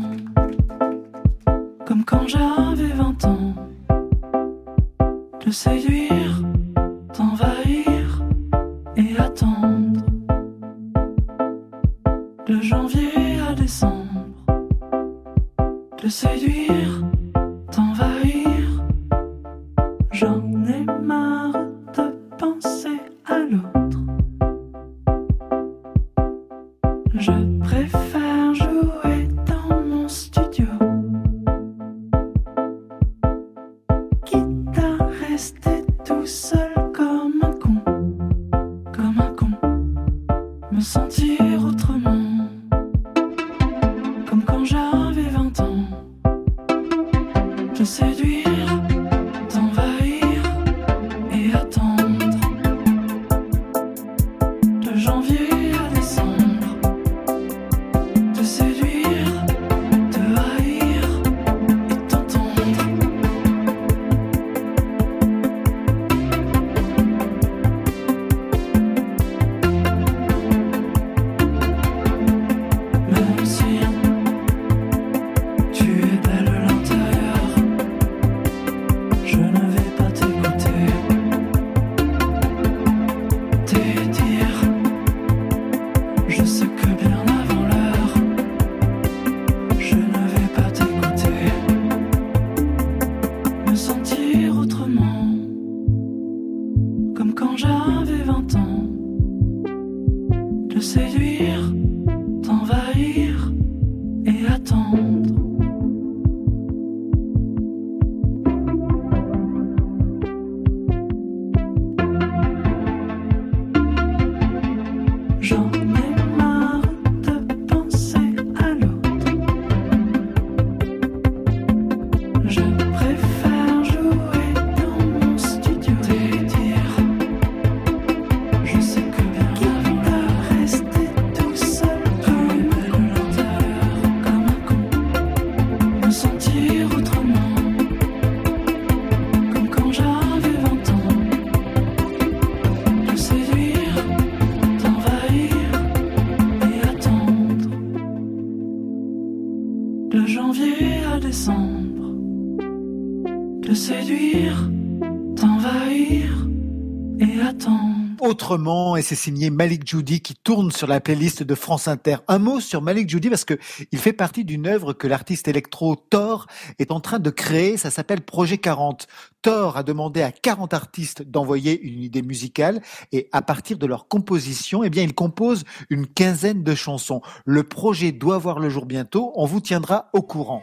[158.29, 162.17] Autrement, et c'est signé Malik Judy qui tourne sur la playlist de France Inter.
[162.29, 163.55] Un mot sur Malik Judy parce que
[163.91, 166.47] il fait partie d'une œuvre que l'artiste électro Thor
[166.79, 167.79] est en train de créer.
[167.79, 169.07] Ça s'appelle Projet 40.
[169.41, 174.09] Thor a demandé à 40 artistes d'envoyer une idée musicale et à partir de leur
[174.09, 177.23] composition, eh bien, il compose une quinzaine de chansons.
[177.47, 179.33] Le projet doit voir le jour bientôt.
[179.37, 180.63] On vous tiendra au courant.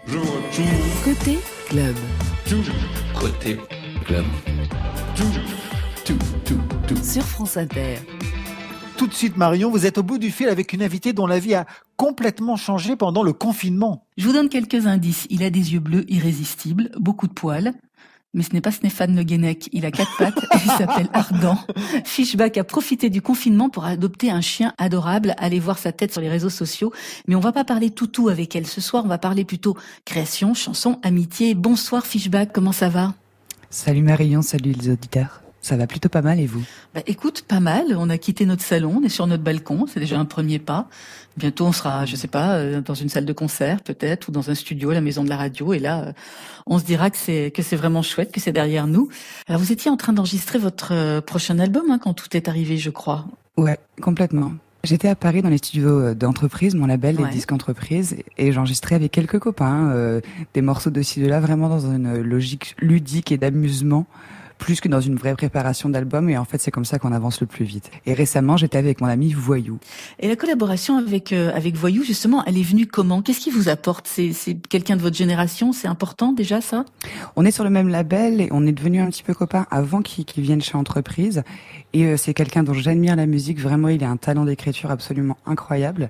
[1.03, 1.95] Côté club.
[3.20, 3.57] Côté
[4.05, 4.26] club.
[7.03, 7.97] Sur France Inter.
[8.97, 11.39] Tout de suite, Marion, vous êtes au bout du fil avec une invitée dont la
[11.39, 11.65] vie a
[11.97, 14.05] complètement changé pendant le confinement.
[14.17, 15.27] Je vous donne quelques indices.
[15.29, 17.73] Il a des yeux bleus irrésistibles, beaucoup de poils.
[18.33, 19.69] Mais ce n'est pas Stéphane Le Guenec.
[19.71, 21.57] Il a quatre pattes et il s'appelle Ardent.
[22.03, 25.33] Fishback a profité du confinement pour adopter un chien adorable.
[25.37, 26.91] Allez voir sa tête sur les réseaux sociaux.
[27.27, 29.05] Mais on va pas parler toutou avec elle ce soir.
[29.05, 31.55] On va parler plutôt création, chanson, amitié.
[31.55, 32.51] Bonsoir Fishback.
[32.51, 33.13] Comment ça va?
[33.69, 35.44] Salut Marion, salut les auditeurs.
[35.66, 36.63] Ça va plutôt pas mal et vous?
[36.93, 37.86] Bah, écoute, pas mal.
[37.97, 39.88] On a quitté notre salon, on est sur notre balcon.
[39.91, 40.88] C'est déjà un premier pas.
[41.38, 44.51] Bientôt, on sera, je sais pas, euh, dans une salle de concert peut-être, ou dans
[44.51, 45.74] un studio, la maison de la radio.
[45.74, 46.11] Et là, euh,
[46.68, 49.09] on se dira que c'est que c'est vraiment chouette, que c'est derrière nous.
[49.47, 52.78] Alors, vous étiez en train d'enregistrer votre euh, prochain album hein, quand tout est arrivé,
[52.78, 53.26] je crois.
[53.57, 54.51] Ouais, complètement.
[54.84, 57.26] J'étais à Paris dans les studios d'entreprise, mon label, Ouais.
[57.28, 60.22] les disques entreprises, et j'enregistrais avec quelques copains euh,
[60.53, 64.05] des morceaux de ci de là, vraiment dans une logique ludique et d'amusement,
[64.57, 66.29] plus que dans une vraie préparation d'album.
[66.29, 67.91] Et en fait, c'est comme ça qu'on avance le plus vite.
[68.05, 69.79] Et récemment, j'étais avec mon ami Voyou.
[70.19, 73.21] Et la collaboration avec euh, avec Voyou, justement, elle est venue comment?
[73.21, 74.07] Qu'est-ce qui vous apporte?
[74.07, 75.71] C'est c'est quelqu'un de votre génération?
[75.71, 76.85] C'est important déjà ça?
[77.35, 80.01] On est sur le même label et on est devenus un petit peu copains avant
[80.01, 81.43] qu'il qu'il vienne chez Entreprise.
[81.93, 83.59] Et euh, c'est quelqu'un dont j'admire la musique.
[83.59, 86.09] Vraiment, il a un talent d'écriture absolument incroyable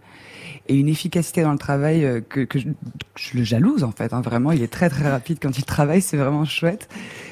[0.67, 2.67] et une efficacité dans le travail euh, que, que je,
[3.15, 4.13] je le jalouse en fait.
[4.13, 4.21] hein.
[4.21, 6.01] Vraiment, il est très très rapide quand il travaille.
[6.01, 6.89] C'est vraiment chouette.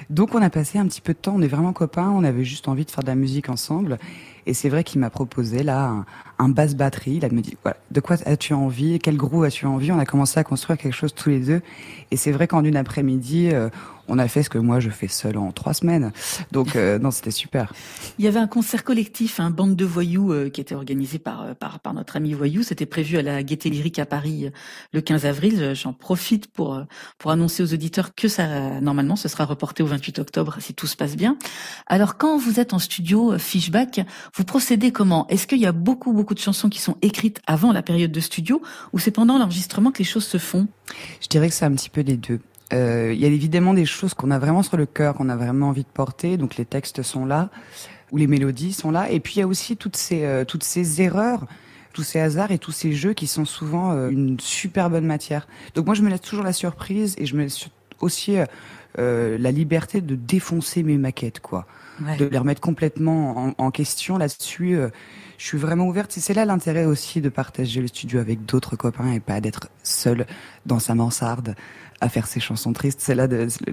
[0.10, 1.34] Donc, on a passé un petit peu de temps.
[1.36, 2.10] On est vraiment copains.
[2.10, 3.98] On avait juste envie de faire de la musique ensemble.
[4.46, 6.06] Et c'est vrai qu'il m'a proposé là un,
[6.38, 7.16] un basse batterie.
[7.16, 9.00] Il a me dit voilà, de quoi as-tu envie?
[9.00, 9.92] Quel groove as-tu envie?
[9.92, 11.62] On a commencé à construire quelque chose tous les deux.
[12.12, 13.70] Et c'est vrai qu'en une après-midi, euh,
[14.08, 16.12] on a fait ce que moi je fais seul en trois semaines.
[16.52, 17.74] Donc euh, non, c'était super.
[18.20, 21.44] Il y avait un concert collectif, un bande de voyous euh, qui était organisé par,
[21.44, 22.64] euh, par par notre ami voyou.
[22.64, 24.52] C'était prévu à la Gaîté Lyrique à Paris
[24.92, 25.74] le 15 avril.
[25.76, 26.84] J'en profite pour
[27.18, 30.88] pour annoncer aux auditeurs que ça normalement ce sera reporté au 28 octobre si tout
[30.88, 31.38] se passe bien.
[31.88, 34.02] Alors quand vous êtes en studio Fishback,
[34.36, 35.28] vous procédez comment?
[35.28, 38.20] Est-ce qu'il y a beaucoup beaucoup de chansons qui sont écrites avant la période de
[38.20, 40.68] studio ou c'est pendant l'enregistrement que les choses se font?
[41.22, 42.40] Je dirais que c'est un petit peu des deux.
[42.72, 45.36] Euh, il y a évidemment des choses qu'on a vraiment sur le cœur, qu'on a
[45.36, 47.50] vraiment envie de porter, donc les textes sont là,
[48.12, 50.64] ou les mélodies sont là, et puis il y a aussi toutes ces, euh, toutes
[50.64, 51.46] ces erreurs,
[51.92, 55.48] tous ces hasards et tous ces jeux qui sont souvent euh, une super bonne matière.
[55.76, 57.68] Donc moi je me laisse toujours la surprise et je me laisse
[58.00, 58.38] aussi
[58.98, 61.66] la liberté de défoncer mes maquettes, quoi.
[62.04, 62.18] Ouais.
[62.18, 64.78] De les remettre complètement en, en question là-dessus.
[65.38, 66.12] je suis vraiment ouverte.
[66.12, 70.26] C'est là l'intérêt aussi de partager le studio avec d'autres copains et pas d'être seul
[70.66, 71.56] dans sa mansarde
[72.04, 73.00] à faire ses chansons tristes.
[73.02, 73.28] C'est là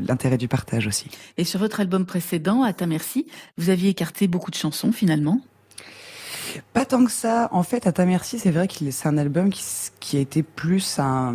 [0.09, 1.09] l'intérêt du partage aussi.
[1.37, 3.27] Et sur votre album précédent, À ta merci,
[3.59, 5.41] vous aviez écarté beaucoup de chansons finalement?
[6.73, 7.49] Pas tant que ça.
[7.53, 9.63] En fait, à ta merci, c'est vrai que c'est un album qui,
[9.99, 11.35] qui, a été plus un,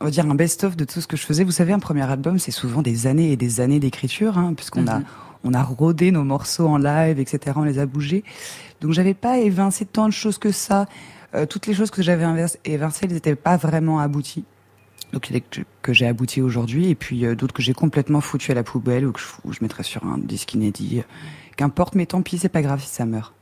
[0.00, 1.44] on va dire un best-of de tout ce que je faisais.
[1.44, 4.86] Vous savez, un premier album, c'est souvent des années et des années d'écriture, hein, puisqu'on
[4.86, 5.04] a, mhm.
[5.44, 7.56] on a rodé nos morceaux en live, etc.
[7.56, 8.24] On les a bougés.
[8.80, 10.86] Donc, j'avais pas évincé tant de choses que ça.
[11.34, 12.24] Euh, toutes les choses que j'avais
[12.64, 14.44] évincées, elles n'étaient pas vraiment abouties
[15.12, 15.30] donc
[15.82, 19.06] que j'ai abouti aujourd'hui et puis euh, d'autres que j'ai complètement foutu à la poubelle
[19.06, 21.02] ou que je, je mettrai sur un disque inédit.
[21.56, 23.34] Qu'importe, mais tant pis, c'est pas grave si ça meurt.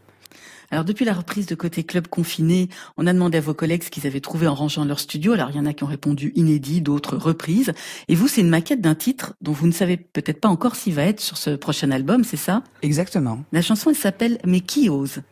[0.70, 3.90] Alors depuis la reprise de côté club confiné, on a demandé à vos collègues ce
[3.90, 5.32] qu'ils avaient trouvé en rangeant leur studio.
[5.32, 7.72] Alors il y en a qui ont répondu inédit, d'autres reprises.
[8.08, 10.94] Et vous, c'est une maquette d'un titre dont vous ne savez peut-être pas encore s'il
[10.94, 12.62] va être sur ce prochain album, c'est ça?
[12.82, 13.44] Exactement.
[13.52, 15.22] La chanson, elle s'appelle Mais qui ose?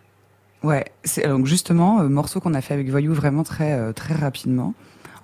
[0.62, 4.14] Ouais, c'est donc justement euh, morceau qu'on a fait avec Voyou vraiment très euh, très
[4.14, 4.72] rapidement.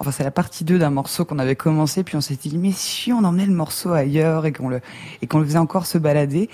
[0.00, 2.72] Enfin, c'est la partie 2 d'un morceau qu'on avait commencé, puis on s'est dit, mais
[2.72, 4.80] si on emmenait le morceau ailleurs et qu'on le,
[5.20, 6.48] et qu'on le faisait encore se balader.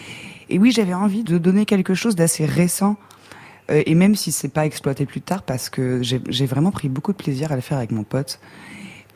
[0.51, 2.97] Et oui, j'avais envie de donner quelque chose d'assez récent.
[3.71, 7.13] Euh, et même si c'est pas exploité plus tard, parce que j'ai vraiment pris beaucoup
[7.13, 8.41] de plaisir à le faire avec mon pote.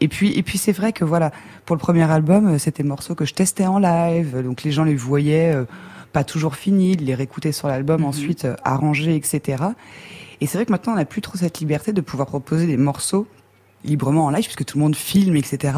[0.01, 1.33] Et puis, et puis c'est vrai que voilà,
[1.67, 4.85] pour le premier album, euh, c'était morceaux que je testais en live, donc les gens
[4.85, 5.65] les voyaient euh,
[6.13, 8.07] pas toujours finis, de les réécouter sur l'album, mhm.
[8.07, 9.65] ensuite arrangés, etc.
[10.41, 12.77] Et c'est vrai que maintenant, on n'a plus trop cette liberté de pouvoir proposer des
[12.77, 13.27] morceaux
[13.85, 15.75] librement en live puisque tout le monde filme etc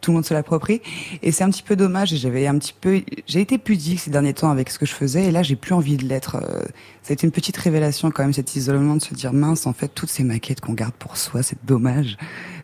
[0.00, 0.80] tout le monde se l'approprie.
[1.22, 4.10] Et c'est un petit peu dommage et j'avais un petit peu j'ai été pudique ces
[4.10, 6.62] derniers temps avec ce que je faisais et là j'ai plus envie de l'être euh,
[7.02, 9.72] ça a été une petite révélation quand même cet isolement de se dire mince en
[9.72, 12.16] fait toutes ces maquettes qu'on garde pour soi c'est dommage.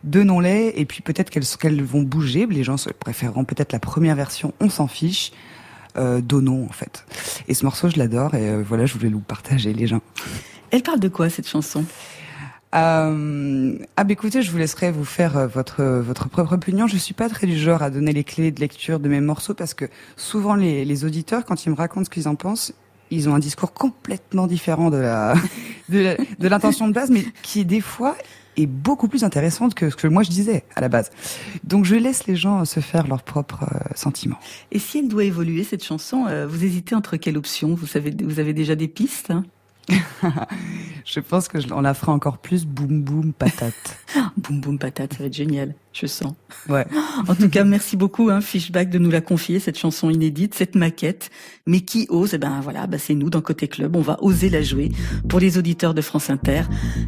[0.03, 4.53] Donnons-les et puis peut-être qu'elles qu'elles vont bouger les gens préféreront peut-être la première version
[4.59, 5.31] on s'en fiche
[5.97, 7.05] euh, donnons en fait.
[7.47, 10.01] Et ce morceau je l'adore et euh, voilà je voulais vous partager les gens.
[10.71, 11.83] Elle parle de quoi cette chanson?
[12.73, 16.87] Euh, ah bah écoutez, je vous laisserai vous faire euh, votre votre propre opinion.
[16.87, 19.53] Je suis pas très du genre à donner les clés de lecture de mes morceaux
[19.53, 22.73] parce que souvent les, les auditeurs, quand ils me racontent ce qu'ils en pensent,
[23.09, 25.35] ils ont un discours complètement différent de la
[25.89, 28.15] de l'intention de, base, mais qui des fois
[28.57, 31.11] est beaucoup plus intéressante que ce que moi je disais à la base.
[31.63, 34.39] Donc je laisse les gens se faire leurs propres euh, sentiments.
[34.71, 37.75] Et si elle doit évoluer cette chanson, euh, vous hésitez entre quelle option?
[37.75, 39.43] Vous savez, vous avez déjà des pistes hein?
[41.05, 43.97] je pense que on la fera encore plus boum boum patate.
[44.37, 46.33] boum boum patate, ça va être génial, je sens.
[46.69, 46.85] Ouais.
[47.27, 50.75] en tout cas, merci beaucoup, hein, Fishback, de nous la confier, cette chanson inédite, cette
[50.75, 51.29] maquette.
[51.65, 52.33] Mais qui ose?
[52.33, 53.95] Eh ben voilà, bah, c'est nous dans Côté Club.
[53.95, 54.91] On va oser la jouer
[55.27, 56.63] pour les auditeurs de France Inter.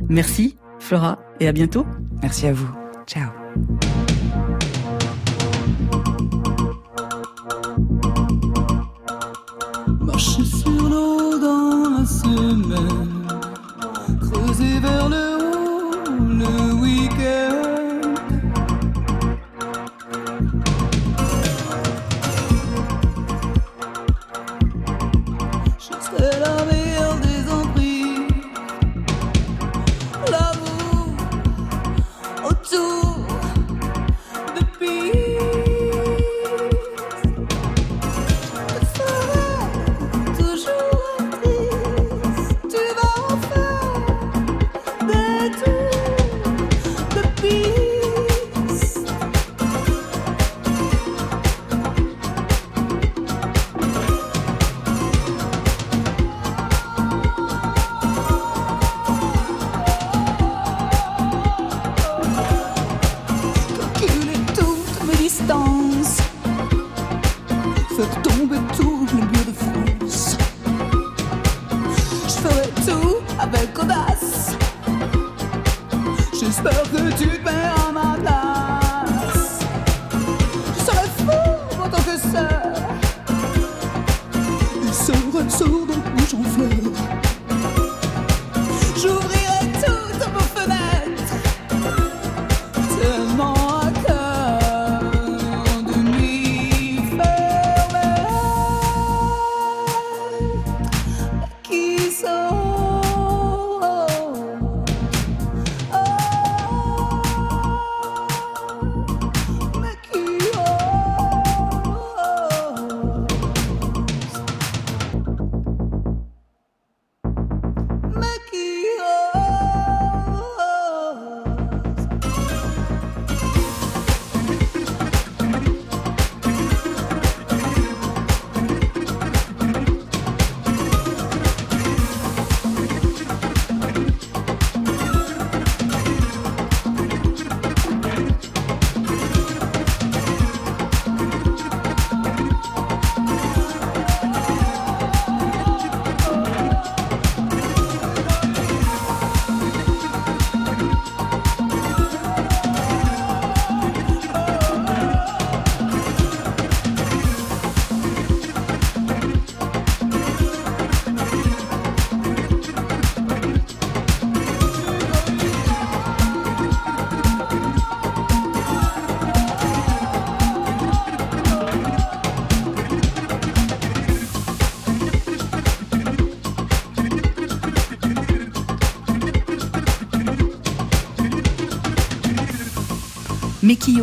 [0.10, 1.86] Merci, Flora, et à bientôt.
[2.22, 2.70] Merci à vous.
[3.08, 3.30] Ciao.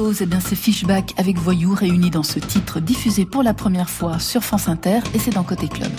[0.02, 4.18] Eh bien c'est Fishback avec Voyou réunis dans ce titre diffusé pour la première fois
[4.18, 5.90] sur France Inter et c'est dans Côté Club.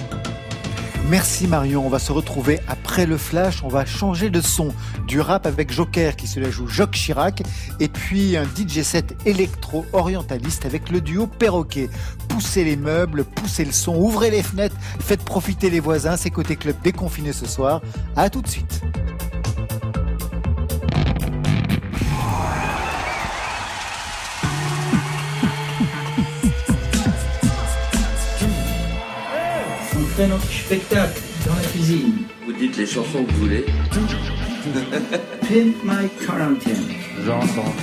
[1.07, 4.73] Merci Marion, on va se retrouver après le flash, on va changer de son
[5.07, 7.43] du rap avec Joker qui se la joue Jock Chirac
[7.79, 11.89] et puis un DJ set électro-orientaliste avec le duo Perroquet.
[12.27, 16.55] Poussez les meubles, poussez le son, ouvrez les fenêtres, faites profiter les voisins, c'est Côté
[16.55, 17.81] Club déconfiné ce soir.
[18.15, 18.81] À tout de suite.
[30.21, 32.13] Fait notre spectacle dans la cuisine.
[32.45, 33.65] Vous dites les chansons que vous voulez.
[35.41, 36.95] Pimp My Quarantine.
[37.25, 37.73] J'entends.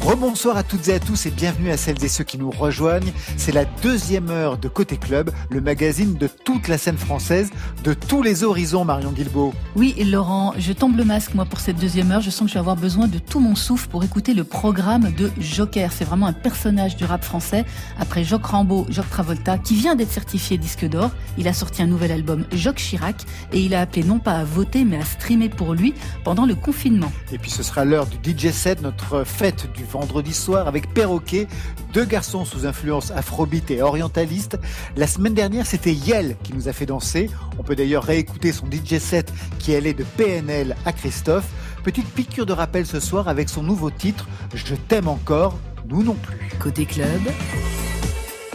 [0.00, 3.12] Rebonsoir à toutes et à tous et bienvenue à celles et ceux qui nous rejoignent.
[3.36, 7.50] C'est la deuxième heure de Côté Club, le magazine de toute la scène française,
[7.82, 9.52] de tous les horizons, Marion Guilbeault.
[9.74, 12.20] Oui, et Laurent, je tombe le masque, moi, pour cette deuxième heure.
[12.20, 15.12] Je sens que je vais avoir besoin de tout mon souffle pour écouter le programme
[15.12, 15.90] de Joker.
[15.92, 17.64] C'est vraiment un personnage du rap français.
[17.98, 21.10] Après Jock Rambeau, Jock Travolta, qui vient d'être certifié disque d'or.
[21.38, 24.44] Il a sorti un nouvel album, Jock Chirac, et il a appelé non pas à
[24.44, 27.12] voter, mais à streamer pour lui pendant le confinement.
[27.32, 31.48] Et puis ce sera l'heure du DJ set, notre fête du vendredi soir avec Perroquet,
[31.92, 34.58] deux garçons sous influence afrobeat et orientaliste.
[34.96, 37.30] La semaine dernière, c'était Yel qui nous a fait danser.
[37.58, 41.48] On peut d'ailleurs réécouter son DJ set qui allait de PNL à Christophe.
[41.84, 46.14] Petite piqûre de rappel ce soir avec son nouveau titre, Je t'aime encore, nous non
[46.14, 46.48] plus.
[46.58, 47.20] Côté club,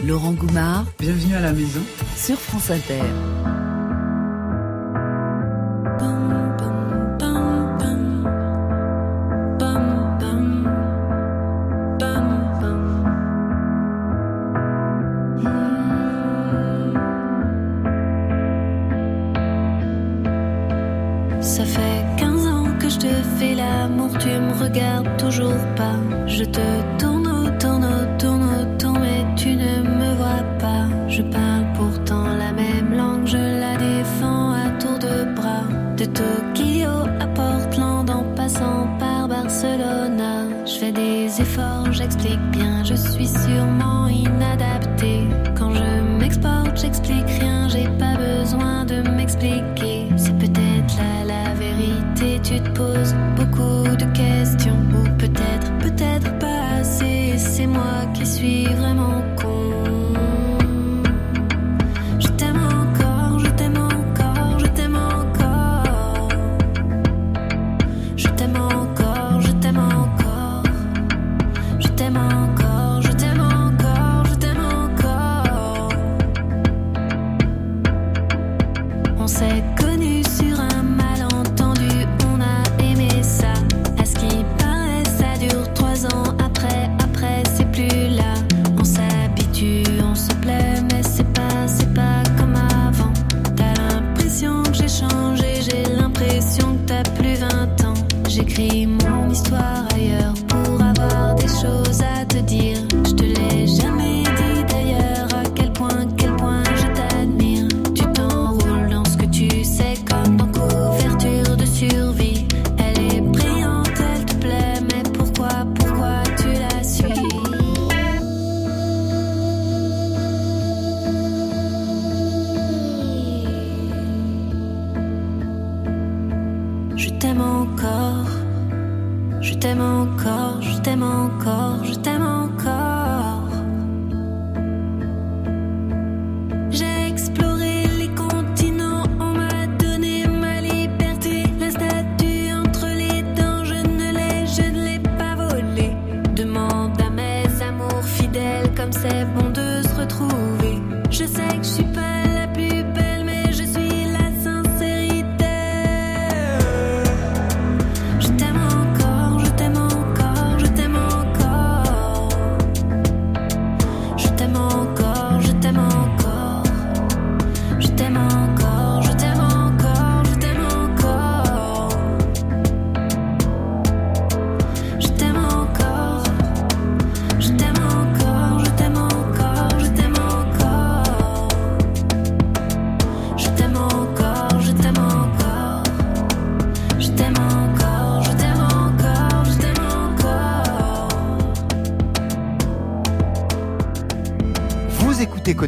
[0.04, 1.80] Laurent Goumard Bienvenue à la maison.
[2.16, 3.02] sur France Inter.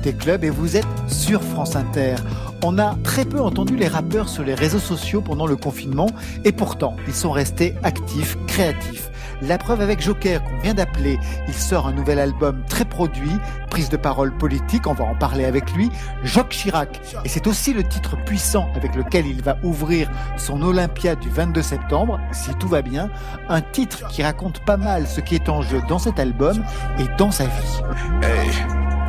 [0.06, 2.14] Et vous êtes sur France Inter.
[2.62, 6.08] On a très peu entendu les rappeurs sur les réseaux sociaux pendant le confinement
[6.44, 9.10] et pourtant ils sont restés actifs, créatifs.
[9.42, 13.32] La preuve avec Joker qu'on vient d'appeler, il sort un nouvel album très produit,
[13.68, 15.90] prise de parole politique, on va en parler avec lui,
[16.22, 17.00] Jacques Chirac.
[17.24, 21.60] Et c'est aussi le titre puissant avec lequel il va ouvrir son Olympia du 22
[21.60, 23.10] septembre, si tout va bien,
[23.50, 26.64] un titre qui raconte pas mal ce qui est en jeu dans cet album
[26.98, 28.79] et dans sa vie.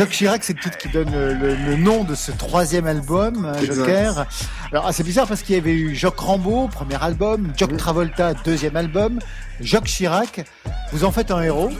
[0.00, 4.26] Jacques Chirac, c'est le titre qui donne le, nom de ce troisième album, euh, Joker.
[4.72, 8.32] Alors, ah, c'est bizarre parce qu'il y avait eu Jacques Rambaud, premier album, Jacques Travolta,
[8.32, 9.18] deuxième album,
[9.60, 10.46] Jacques Chirac.
[10.92, 11.70] Vous en faites un héros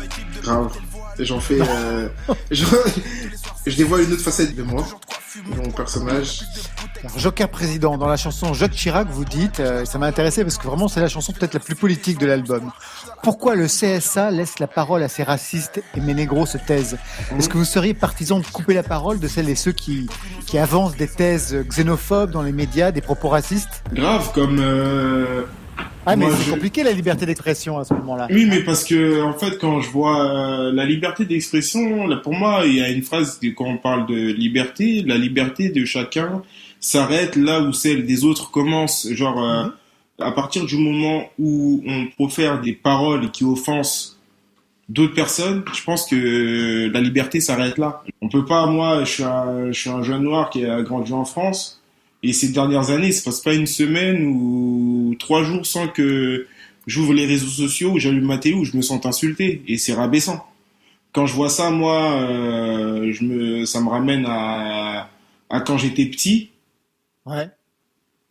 [0.42, 0.70] Grave.
[1.18, 1.62] J'en fais.
[1.62, 2.10] Euh,
[2.50, 2.66] je,
[3.74, 4.86] dévoile une autre facette de moi,
[5.56, 6.42] mon personnage.
[7.16, 10.66] Joker président, dans la chanson Jacques Chirac, vous dites, euh, ça m'a intéressé parce que
[10.66, 12.70] vraiment c'est la chanson peut-être la plus politique de l'album.
[13.22, 16.98] Pourquoi le CSA laisse la parole à ces racistes et Ménégro se taisent
[17.38, 20.08] Est-ce que vous seriez partisan de couper la parole de celles et ceux qui,
[20.46, 24.58] qui avancent des thèses xénophobes dans les médias, des propos racistes Grave, comme...
[24.60, 25.42] Euh...
[26.06, 28.26] Ah, mais c'est compliqué la liberté d'expression à ce moment-là.
[28.30, 32.62] Oui, mais parce que en fait, quand je vois euh, la liberté d'expression, pour moi,
[32.64, 36.42] il y a une phrase quand on parle de liberté, la liberté de chacun
[36.80, 39.06] s'arrête là où celle des autres commence.
[39.12, 39.68] Genre, euh,
[40.18, 44.16] à partir du moment où on profère des paroles qui offensent
[44.88, 48.02] d'autres personnes, je pense que la liberté s'arrête là.
[48.20, 51.12] On peut pas, moi, je suis un, je suis un jeune noir qui a grandi
[51.12, 51.80] en France,
[52.22, 56.46] et ces dernières années, il se passe pas une semaine ou trois jours sans que
[56.86, 60.44] j'ouvre les réseaux sociaux, j'allume ma télé, où je me sens insulté, et c'est rabaissant.
[61.12, 65.08] Quand je vois ça, moi, euh, je me, ça me ramène à,
[65.48, 66.49] à quand j'étais petit,
[67.30, 67.48] Ouais.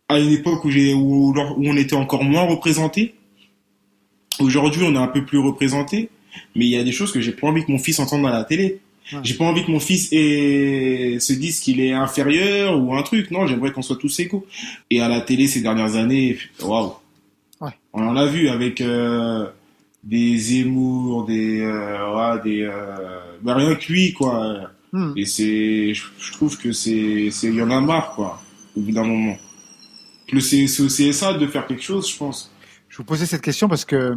[0.09, 3.15] à une époque où, j'ai, où, où on était encore moins représenté.
[4.39, 6.09] Aujourd'hui, on est un peu plus représenté,
[6.55, 8.31] mais il y a des choses que j'ai pas envie que mon fils entende à
[8.31, 8.79] la télé.
[9.23, 13.31] J'ai pas envie que mon fils ait- se dise qu'il est inférieur ou un truc.
[13.31, 14.45] Non, j'aimerais qu'on soit tous égaux.
[14.91, 16.93] Et à la télé ces dernières années, waouh.
[17.59, 17.71] Ouais.
[17.93, 19.47] On en a vu avec euh,
[20.03, 24.69] des Zemmour, des, euh, ouais, des, euh, bah, rien que lui quoi.
[24.93, 25.13] Hmm.
[25.17, 26.91] Et c'est, je, trouve que c'est,
[27.43, 28.41] il y en a marre quoi.
[28.77, 29.37] Au bout d'un moment.
[30.31, 32.51] Le c'est au CSA de faire quelque chose, je pense.
[32.87, 34.15] Je vous posais cette question parce que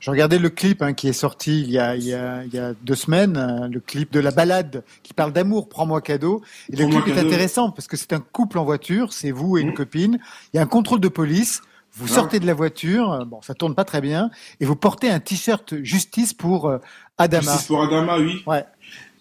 [0.00, 2.52] je regardais le clip hein, qui est sorti il y a, il y a, il
[2.54, 6.42] y a deux semaines, euh, le clip de la balade qui parle d'amour, prends-moi cadeau.
[6.70, 9.60] Et le clip est intéressant parce que c'est un couple en voiture, c'est vous et
[9.60, 10.18] une copine.
[10.52, 11.60] Il y a un contrôle de police.
[11.96, 12.14] Vous Ah.
[12.14, 14.28] sortez de la voiture, euh, bon, ça tourne pas très bien,
[14.58, 16.78] et vous portez un t-shirt justice pour euh,
[17.18, 17.52] Adama.
[17.52, 18.42] Justice pour Adama, oui.
[18.48, 18.64] Ouais.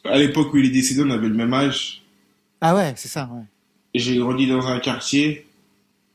[0.05, 2.01] À l'époque où il est décédé, on avait le même âge.
[2.61, 3.29] Ah ouais, c'est ça.
[3.31, 3.43] Ouais.
[3.93, 5.45] J'ai grandi dans un quartier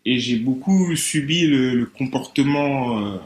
[0.05, 3.18] et j'ai beaucoup subi le, le comportement euh,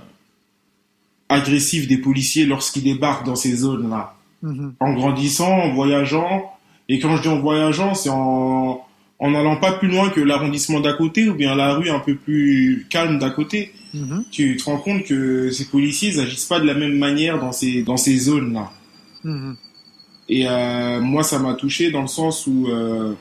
[1.28, 4.14] agressif des policiers lorsqu'ils débarquent dans ces zones-là.
[4.42, 4.74] Mhm.
[4.80, 6.53] En grandissant, en voyageant,
[6.88, 8.84] et quand je dis en voyageant, c'est en
[9.22, 12.16] en n'allant pas plus loin que l'arrondissement d'à côté ou bien la rue un peu
[12.16, 13.72] plus calme d'à côté.
[13.94, 14.24] Mhm.
[14.32, 17.53] Tu te rends compte que ces policiers ils agissent pas de la même manière dans
[17.53, 18.72] ces dans ces zones-là.
[19.22, 19.57] Mhm.
[20.28, 23.14] Et euh, moi, ça m'a touché dans le sens où euh,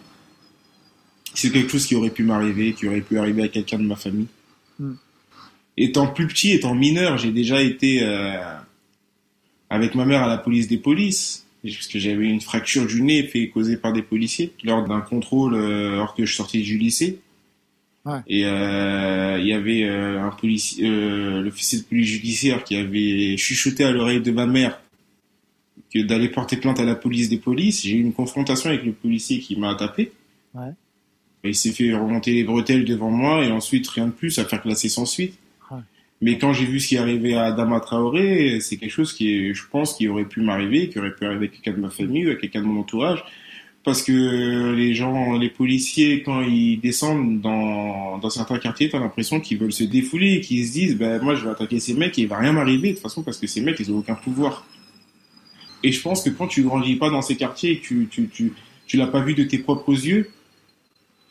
[1.34, 3.95] c'est quelque chose qui aurait pu m'arriver, qui aurait pu arriver à quelqu'un de ma
[3.95, 4.27] famille.
[4.79, 4.93] Mm.
[5.77, 8.38] Étant plus petit, étant mineur, j'ai déjà été euh,
[9.69, 13.23] avec ma mère à la police des polices, parce que j'avais une fracture du nez
[13.23, 17.19] fait causée par des policiers lors d'un contrôle euh, alors que je sortais du lycée.
[18.05, 18.19] Ouais.
[18.27, 23.38] Et euh, il y avait euh, un policier, euh, l'officier de police judiciaire qui avait
[23.38, 24.82] chuchoté à l'oreille de ma mère
[25.93, 27.84] que d'aller porter plainte à la police des polices.
[27.84, 30.11] J'ai eu une confrontation avec le policier qui m'a tapé.
[30.55, 30.71] Ouais.
[31.43, 34.61] Il s'est fait remonter les bretelles devant moi et ensuite rien de plus à faire
[34.61, 35.37] classer sans suite.
[36.23, 39.53] Mais quand j'ai vu ce qui arrivait à Adama Traoré, c'est quelque chose qui, est,
[39.55, 42.27] je pense, qui aurait pu m'arriver, qui aurait pu arriver à quelqu'un de ma famille
[42.27, 43.23] ou à quelqu'un de mon entourage.
[43.83, 49.39] Parce que les gens, les policiers, quand ils descendent dans, dans certains quartiers, t'as l'impression
[49.39, 52.19] qu'ils veulent se défouler et qu'ils se disent, ben, moi, je vais attaquer ces mecs
[52.19, 54.13] et il va rien m'arriver, de toute façon, parce que ces mecs, ils ont aucun
[54.13, 54.67] pouvoir.
[55.81, 58.27] Et je pense que quand tu grandis pas dans ces quartiers et que tu, tu,
[58.27, 58.53] tu,
[58.85, 60.29] tu l'as pas vu de tes propres yeux,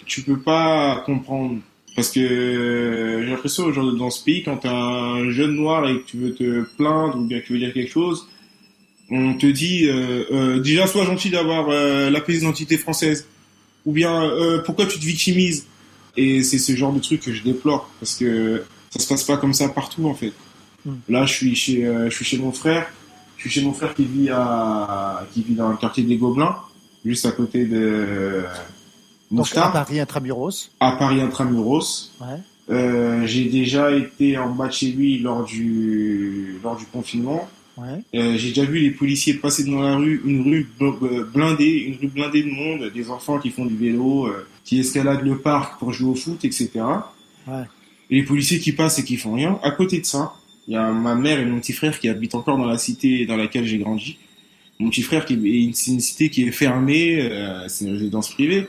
[0.07, 1.59] tu peux pas comprendre.
[1.96, 5.98] Parce que euh, j'ai l'impression aujourd'hui dans ce pays, quand t'es un jeune noir et
[6.01, 8.28] que tu veux te plaindre ou bien que tu veux dire quelque chose,
[9.11, 13.26] on te dit euh, euh, déjà sois gentil d'avoir euh, la pièce d'identité française.
[13.86, 15.66] Ou bien euh, pourquoi tu te victimises?
[16.16, 17.90] Et c'est ce genre de truc que je déplore.
[17.98, 20.32] Parce que ça se passe pas comme ça partout en fait.
[20.84, 20.92] Mm.
[21.11, 22.86] là je suis chez euh, je suis chez mon frère.
[23.36, 26.57] Je suis chez mon frère qui vit à qui vit dans le quartier des Gobelins
[27.05, 28.44] juste à côté de
[29.31, 30.70] Donc à Paris, intramuros.
[30.81, 32.26] à Paris intramuros Ouais.
[32.74, 38.03] euh, j'ai déjà été en bas de chez lui lors du lors du confinement Ouais.
[38.14, 41.97] euh, j'ai déjà vu les policiers passer dans la rue, une rue euh, blindée, une
[41.97, 45.78] rue blindée de monde, des enfants qui font du vélo, euh, qui escaladent le parc
[45.78, 46.68] pour jouer au foot, etc.
[47.47, 47.62] Ouais.
[48.11, 49.59] Et les policiers qui passent et qui font rien.
[49.62, 50.35] À côté de ça,
[50.68, 53.24] il y a ma mère et mon petit frère qui habitent encore dans la cité
[53.24, 54.18] dans laquelle j'ai grandi.
[54.78, 58.31] Mon petit frère qui est c'est une cité qui est fermée, euh, c'est une résidence
[58.35, 58.66] privée.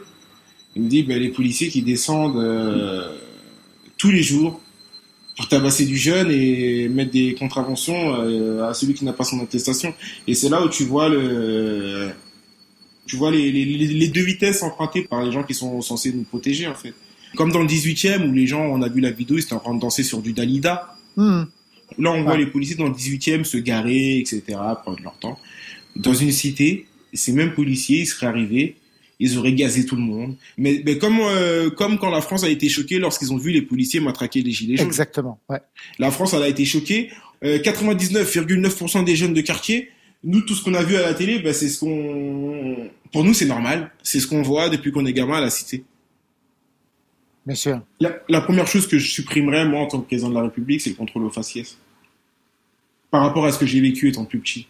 [0.76, 3.17] Il me dit, ben, les policiers qui descendent euh,
[3.97, 4.61] tous les jours
[5.36, 9.41] pour tabasser du jeune et mettre des contraventions euh, à celui qui n'a pas son
[9.41, 9.93] attestation.
[10.28, 12.11] Et c'est là où tu vois le,
[13.05, 16.24] tu vois les, les, les deux vitesses empruntées par les gens qui sont censés nous
[16.24, 16.93] protéger en fait.
[17.36, 19.59] Comme dans le 18e où les gens, on a vu la vidéo, ils étaient en
[19.59, 20.95] train de danser sur du Dalida.
[21.15, 21.43] Hmm.
[21.97, 24.41] Là, on voit les policiers dans le 18e se garer, etc.,
[24.82, 25.38] prendre leur temps.
[25.95, 28.76] Dans une cité, ces mêmes policiers, ils seraient arrivés,
[29.22, 30.36] ils auraient gazé tout le monde.
[30.57, 33.61] Mais, mais comme, euh, comme quand la France a été choquée lorsqu'ils ont vu les
[33.61, 34.88] policiers matraquer les gilets jaunes.
[34.88, 35.59] Exactement, ouais.
[35.99, 37.11] La France, elle a été choquée.
[37.43, 39.89] Euh, 99,9% des jeunes de quartier,
[40.24, 42.89] nous, tout ce qu'on a vu à la télé, ben, c'est ce qu'on...
[43.11, 43.91] Pour nous, c'est normal.
[44.01, 45.83] C'est ce qu'on voit depuis qu'on est gamin à la cité.
[47.45, 47.82] Bien sûr.
[48.00, 50.82] La, la première chose que je supprimerais, moi, en tant que président de la République,
[50.82, 51.78] c'est le contrôle aux faciès.
[53.12, 54.67] Par rapport à ce que j'ai vécu étant plus petit.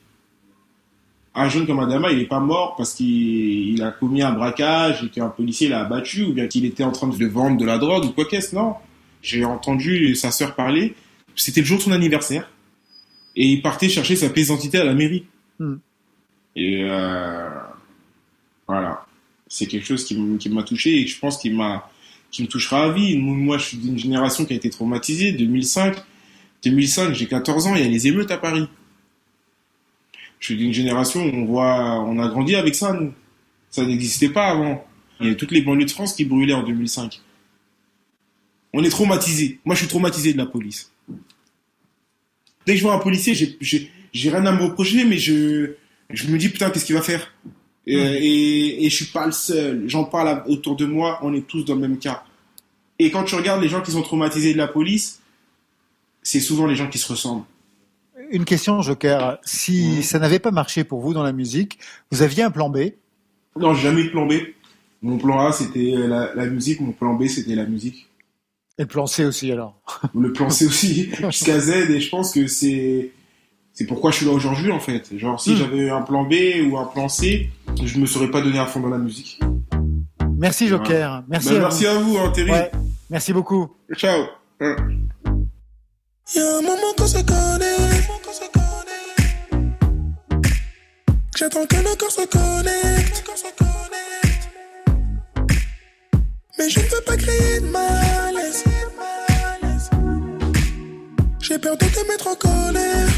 [1.34, 5.04] Un jeune comme Adama, il n'est pas mort parce qu'il il a commis un braquage
[5.04, 7.78] et qu'un policier l'a abattu ou bien qu'il était en train de vendre de la
[7.78, 8.54] drogue ou quoi qu'est-ce.
[8.54, 8.76] Non.
[9.22, 10.96] J'ai entendu sa sœur parler.
[11.36, 12.50] C'était le jour de son anniversaire.
[13.38, 15.26] Et il partait chercher sa pièce d'identité à la mairie.
[15.60, 15.76] Hmm.
[16.58, 17.50] Et euh,
[18.68, 19.06] voilà.
[19.48, 21.90] C'est quelque chose qui m'a touché et je pense qu'il m'a
[22.32, 23.18] qui me touchera à vie.
[23.18, 25.34] Moi, je suis d'une génération qui a été traumatisée.
[25.34, 25.98] 2005,
[26.64, 28.68] 2005, j'ai 14 ans, il y a les émeutes à Paris.
[30.42, 33.14] Je suis d'une génération où on voit, on a grandi avec ça, nous.
[33.70, 34.86] Ça n'existait pas avant.
[35.22, 37.22] Il y a toutes les banlieues de France qui brûlaient en 2005.
[38.74, 39.60] On est traumatisé.
[39.66, 40.92] Moi, je suis traumatisé de la police.
[42.66, 45.74] Dès que je vois un policier, j'ai, rien à me reprocher, mais je,
[46.10, 47.32] je me dis, putain, qu'est-ce qu'il va faire?
[47.86, 49.84] Et, et, et je suis pas le seul.
[49.88, 52.24] J'en parle autour de moi, on est tous dans le même cas.
[52.98, 55.22] Et quand tu regardes les gens qui sont traumatisés de la police,
[56.24, 57.46] c'est souvent les gens qui se ressemblent.
[58.32, 59.38] Une question, Joker.
[59.44, 61.80] Si ça n'avait pas marché pour vous dans la musique,
[62.12, 62.92] vous aviez un plan B?
[63.60, 64.34] Non, jamais de plan B.
[65.02, 66.80] Mon plan A, c'était la, la musique.
[66.80, 68.08] Mon plan B, c'était la musique.
[68.78, 69.82] Et le plan C aussi, alors?
[70.16, 71.90] Le plan C aussi, jusqu'à Z.
[71.92, 73.12] Et je pense que c'est
[73.74, 75.18] c'est pourquoi je suis là aujourd'hui, en fait.
[75.18, 75.58] Genre, si Hmm.
[75.58, 76.34] j'avais eu un plan B
[76.70, 77.50] ou un plan C,
[77.84, 79.40] je me serais pas donné à fond dans la musique.
[80.38, 80.88] Merci, Joker.
[81.10, 81.26] Voilà.
[81.30, 81.90] Merci, Bah, à, merci vous.
[81.90, 82.52] à vous, hein, Terry.
[82.52, 82.72] Ouais,
[83.10, 83.70] merci beaucoup.
[83.96, 84.24] Ciao.
[86.34, 88.02] Y'a un moment qu'on se connaît.
[91.36, 93.24] J'attends que nos corps se connectent.
[96.58, 98.64] Mais je ne veux pas créer de malaise.
[101.40, 103.12] J'ai peur de te mettre en colère.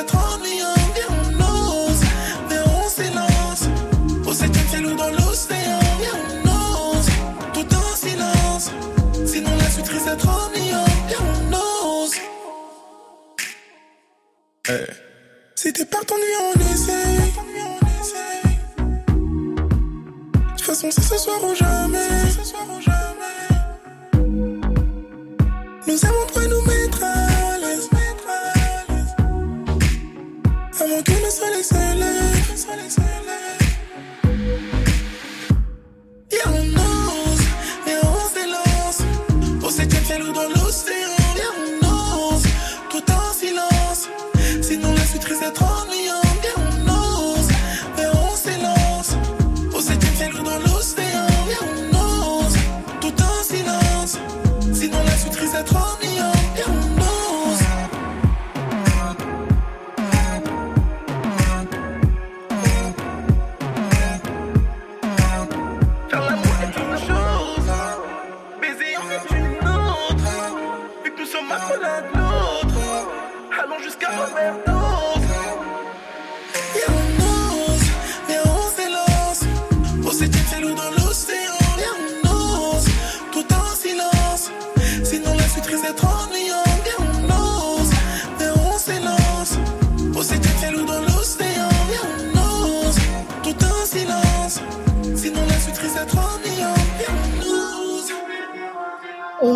[0.00, 0.78] Risque d'être ennuyante.
[0.96, 2.02] Et on ose,
[2.50, 3.64] et on s'élance.
[4.26, 5.80] Au septième ciel ou dans l'océan.
[6.02, 7.10] Et on ose,
[7.52, 8.70] tout en silence.
[9.26, 10.88] Sinon la suite risque d'être ennuyante.
[11.10, 12.14] Et on ose.
[15.56, 17.32] Si t'es par t'ennuyer, on essaye.
[20.36, 22.08] De toute façon, c'est ce soir ou jamais.
[25.86, 26.59] Nous avons quoi nous
[31.30, 33.60] Avant que le soleil se lève.
[36.32, 36.79] Et on ose,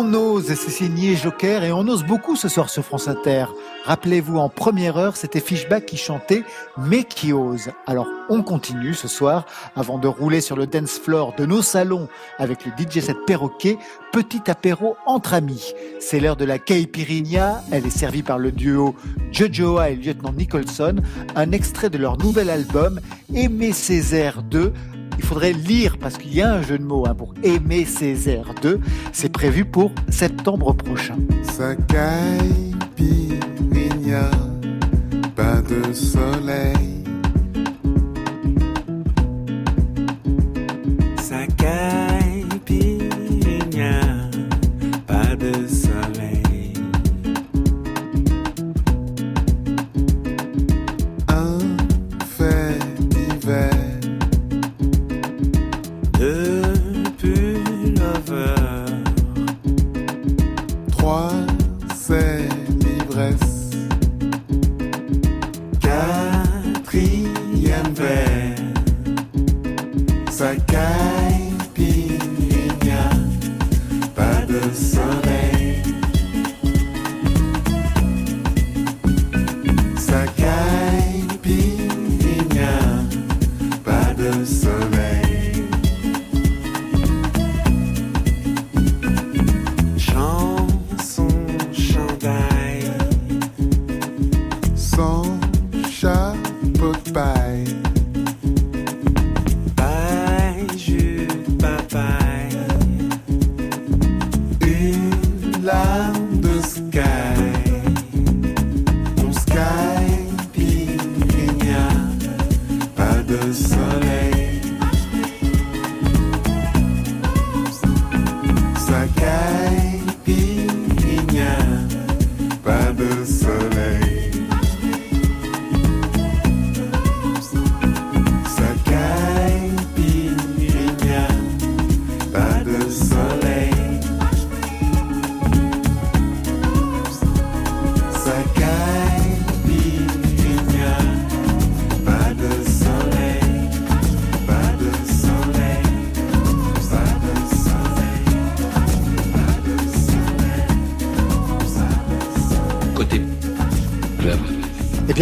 [0.07, 3.45] On ose, c'est signé Joker et on ose beaucoup ce soir sur France Inter.
[3.85, 6.43] Rappelez-vous, en première heure, c'était Fishback qui chantait
[6.77, 7.69] Mais qui ose?
[7.87, 12.07] Alors on continue ce soir avant de rouler sur le dance floor de nos salons
[12.37, 13.79] avec le DJ set perroquet.
[14.11, 15.73] Petit apéro entre amis.
[15.99, 17.63] C'est l'heure de la caipirinha.
[17.71, 18.95] Elle est servie par le duo
[19.31, 20.97] Jojoa et lieutenant Nicholson.
[21.35, 22.99] Un extrait de leur nouvel album
[23.33, 24.71] Aimer Césaire 2
[25.17, 28.53] il faudrait lire parce qu'il y a un jeu de mots hein, pour aimer Césaire
[28.61, 28.79] 2.
[29.13, 31.17] C'est prévu pour septembre prochain.
[35.67, 36.84] De soleil.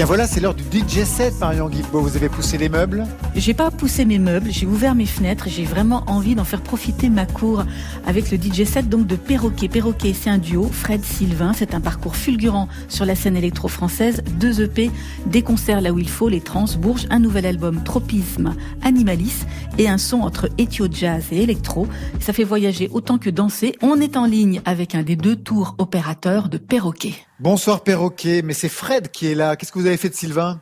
[0.03, 2.01] Bien voilà, c'est l'heure du DJ set, Marion Guilbeault.
[2.01, 3.05] Vous avez poussé les meubles
[3.35, 7.09] J'ai pas poussé mes meubles, j'ai ouvert mes fenêtres, j'ai vraiment envie d'en faire profiter
[7.09, 7.63] ma cour
[8.05, 9.69] avec le DJ set donc de Perroquet.
[9.69, 14.61] Perroquet, c'est un duo, Fred Sylvain, c'est un parcours fulgurant sur la scène électro-française, deux
[14.61, 14.91] EP,
[15.25, 19.45] des concerts là où il faut, les trans, Bourges, un nouvel album, Tropisme, Animalis,
[19.77, 21.87] et un son entre Ethio Jazz et électro.
[22.19, 23.75] Ça fait voyager autant que danser.
[23.81, 27.15] On est en ligne avec un des deux tours opérateurs de Perroquet.
[27.43, 29.57] Bonsoir Perroquet, mais c'est Fred qui est là.
[29.57, 30.61] Qu'est-ce que vous avez fait de Sylvain?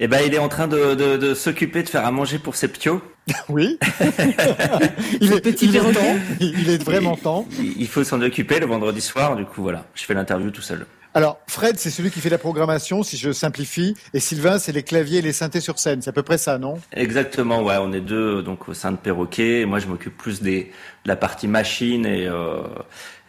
[0.00, 2.56] Eh ben, il est en train de, de, de s'occuper de faire à manger pour
[2.56, 3.00] ses ptios.
[3.48, 3.78] Oui.
[5.20, 6.16] il, est, Petit il est temps.
[6.40, 7.46] Il est vraiment temps.
[7.60, 10.62] Il il faut s'en occuper le vendredi soir, du coup voilà, je fais l'interview tout
[10.62, 10.84] seul.
[11.14, 14.82] Alors, Fred, c'est celui qui fait la programmation, si je simplifie, et Sylvain, c'est les
[14.82, 16.02] claviers et les synthés sur scène.
[16.02, 16.78] C'est à peu près ça, non?
[16.92, 19.60] Exactement, ouais, on est deux donc au sein de Perroquet.
[19.60, 20.72] Et moi, je m'occupe plus des
[21.04, 22.62] de la partie machine et euh,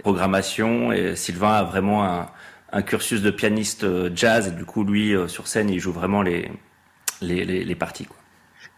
[0.04, 0.92] programmation.
[0.92, 2.28] Et Sylvain a vraiment un,
[2.72, 4.48] un cursus de pianiste euh, jazz.
[4.48, 6.52] Et du coup, lui, euh, sur scène, il joue vraiment les
[7.22, 8.06] les, les, parties.
[8.06, 8.16] Quoi.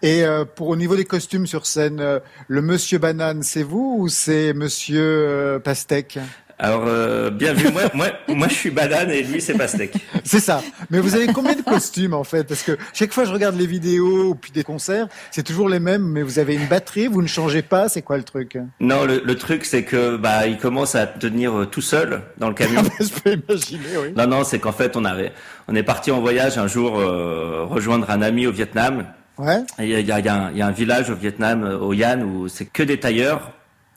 [0.02, 2.04] Et euh, pour au niveau des costumes sur scène,
[2.48, 6.18] le Monsieur Banane, c'est vous ou c'est Monsieur Pastèque?
[6.64, 7.72] Alors, euh, bien vu.
[7.72, 9.96] Moi, moi, moi, je suis banane et lui, c'est pastèque.
[10.24, 10.62] C'est ça.
[10.92, 12.44] Mais vous avez combien de costumes en fait?
[12.44, 15.80] Parce que chaque fois je regarde les vidéos ou puis des concerts, c'est toujours les
[15.80, 17.90] mêmes, mais vous avez une batterie, vous ne changez pas.
[17.90, 18.60] C'est quoi le truc?
[18.80, 22.48] Non, le, le truc, c'est que bah, il commence à tenir euh, tout seul dans
[22.50, 22.84] le camion.
[23.00, 24.14] Je peux imaginer, oui.
[24.16, 25.32] Non, non, c'est qu'en fait, on avait,
[25.68, 29.06] on est parti en voyage un jour euh, rejoindre un ami au Vietnam.
[29.40, 29.64] Ouais.
[29.80, 31.10] Il y a, il y, a, il y a un- il y a un village
[31.10, 33.52] au Vietnam, euh, au Yan, où c'est que des tailleurs.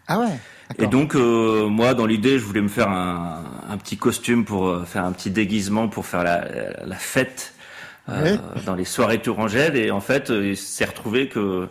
[0.09, 0.27] Ah ouais.
[0.79, 4.69] Et donc, euh, moi, dans l'idée, je voulais me faire un, un petit costume pour
[4.69, 6.47] euh, faire un petit déguisement pour faire la,
[6.85, 7.55] la fête
[8.09, 9.77] euh, dans les soirées tourangelles.
[9.77, 11.69] Et en fait, il s'est retrouvé que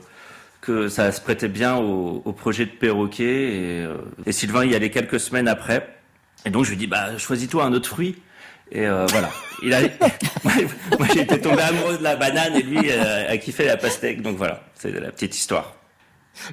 [0.61, 3.25] que ça se prêtait bien au, au projet de perroquet.
[3.25, 3.87] Et,
[4.25, 5.89] et Sylvain y allait quelques semaines après.
[6.45, 8.15] Et donc, je lui dis, bah, choisis-toi un autre fruit.
[8.71, 9.29] Et voilà.
[9.61, 9.81] Il a,
[10.43, 14.21] moi, j'étais tombé amoureux de la banane et lui a kiffé la pastèque.
[14.21, 15.75] Donc voilà, c'est la petite histoire.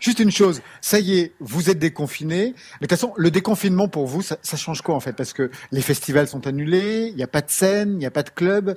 [0.01, 2.55] Juste une chose, ça y est, vous êtes déconfinés.
[2.81, 5.15] Mais de toute façon, le déconfinement pour vous, ça, ça change quoi en fait?
[5.15, 8.11] Parce que les festivals sont annulés, il n'y a pas de scène, il n'y a
[8.11, 8.77] pas de club.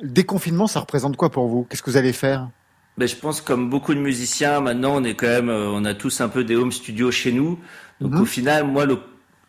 [0.00, 1.66] Le déconfinement, ça représente quoi pour vous?
[1.68, 2.48] Qu'est-ce que vous allez faire?
[2.96, 5.94] Ben, je pense comme beaucoup de musiciens, maintenant on est quand même, euh, on a
[5.94, 7.58] tous un peu des home studios chez nous.
[8.00, 8.20] Donc Mhm.
[8.20, 8.98] au final, moi le,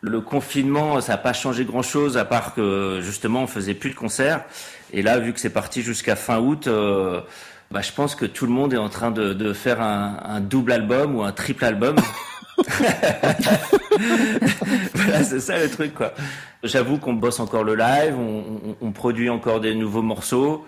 [0.02, 3.96] le confinement, ça n'a pas changé grand-chose à part que justement on faisait plus de
[3.96, 4.44] concerts.
[4.92, 7.20] Et là, vu que c'est parti jusqu'à fin août, euh,
[7.72, 10.40] bah, je pense que tout le monde est en train de, de faire un, un
[10.40, 11.96] double album ou un triple album.
[14.94, 16.12] voilà, c'est ça le truc, quoi.
[16.62, 18.38] J'avoue qu'on bosse encore le live, on,
[18.70, 20.64] on- on produit encore des nouveaux morceaux.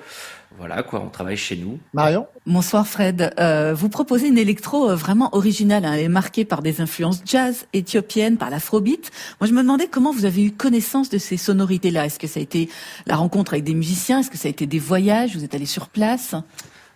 [0.58, 1.78] Voilà, quoi, on travaille chez nous.
[1.94, 2.26] Marion?
[2.46, 3.32] Bonsoir Fred.
[3.38, 5.84] Euh, vous proposez une électro euh, vraiment originale.
[5.86, 5.94] hein.
[5.94, 9.10] Elle est marquée par des influences jazz éthiopiennes, par l'afrobeat.
[9.40, 12.04] Moi, je me demandais comment vous avez eu connaissance de ces sonorités-là.
[12.06, 12.68] Est-ce que ça a été
[13.06, 14.20] la rencontre avec des musiciens?
[14.20, 15.34] Est-ce que ça a été des voyages?
[15.36, 16.34] Vous êtes allé sur place?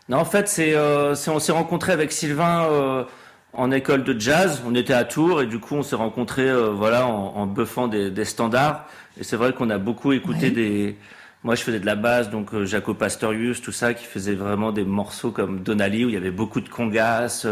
[0.09, 3.05] Non, en fait, c'est, euh, on s'est rencontré avec Sylvain euh,
[3.53, 4.63] en école de jazz.
[4.65, 7.89] On était à Tours et du coup, on s'est rencontré euh, voilà, en, en buffant
[7.89, 8.87] des, des standards.
[9.19, 10.97] Et c'est vrai qu'on a beaucoup écouté des.
[11.43, 14.85] Moi, je faisais de la basse, donc Jaco Pastorius, tout ça, qui faisait vraiment des
[14.85, 17.47] morceaux comme Donnelly, où il y avait beaucoup de congas,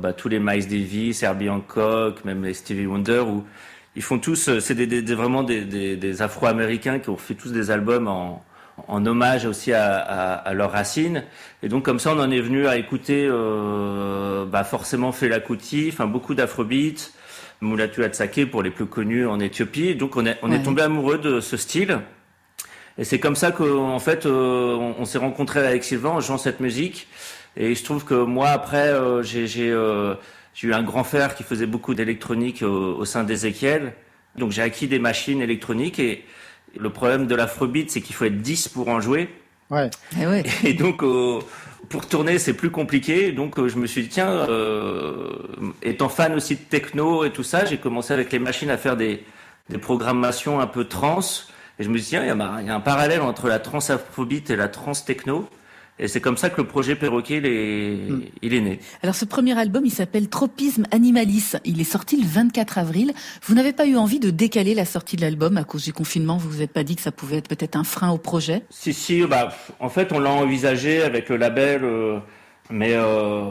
[0.00, 3.44] bah, tous les Miles Davis, Herbie Hancock, même les Stevie Wonder, où
[3.94, 7.70] ils font tous, c'est des, vraiment des, des, des Afro-Américains qui ont fait tous des
[7.70, 8.42] albums en,
[8.88, 11.24] en hommage aussi à, à, à leurs racines.
[11.62, 15.90] Et donc comme ça, on en est venu à écouter euh, bah, forcément Fela Kuti,
[15.92, 17.12] enfin beaucoup d'afrobeat,
[17.60, 19.94] Mulatu Atsake pour les plus connus en Éthiopie.
[19.94, 20.56] Donc on est, on Ouais.
[20.56, 21.98] est tombé amoureux de ce style.
[22.98, 26.38] Et c'est comme ça qu'en fait, euh, on, on s'est rencontré avec Sylvain en jouant
[26.38, 27.08] cette musique.
[27.56, 30.14] Et se trouve que moi, après, euh, j'ai euh,
[30.62, 33.92] eu un grand frère qui faisait beaucoup d'électronique au, au sein d'Ezekiel.
[34.36, 35.98] Donc j'ai acquis des machines électroniques.
[35.98, 36.24] Et
[36.78, 39.28] le problème de l'afrobeat, c'est qu'il faut être 10 pour en jouer.
[39.70, 39.90] Ouais.
[40.20, 40.42] Eh ouais.
[40.64, 41.38] Et donc, euh,
[41.88, 43.32] pour tourner, c'est plus compliqué.
[43.32, 45.28] Donc, euh, je me suis dit, tiens, euh,
[45.82, 48.96] étant fan aussi de techno et tout ça, j'ai commencé avec les machines à faire
[48.96, 49.24] des,
[49.68, 51.20] des programmations un peu trans.
[51.78, 53.20] Et je me suis dit, tiens, il y, a ma- il y a un parallèle
[53.22, 55.48] entre la trans afrobeat et la trans techno.
[56.02, 57.98] Et c'est comme ça que le projet Perroquet, il est,
[58.40, 58.80] il est né.
[59.02, 61.52] Alors ce premier album, il s'appelle Tropisme Animalis.
[61.66, 63.12] Il est sorti le 24 avril.
[63.42, 66.38] Vous n'avez pas eu envie de décaler la sortie de l'album à cause du confinement?
[66.38, 68.62] Vous vous êtes pas dit que ça pouvait être peut-être un frein au projet?
[68.70, 72.18] Si, si, bah, en fait, on l'a envisagé avec le label, euh,
[72.70, 73.50] mais euh,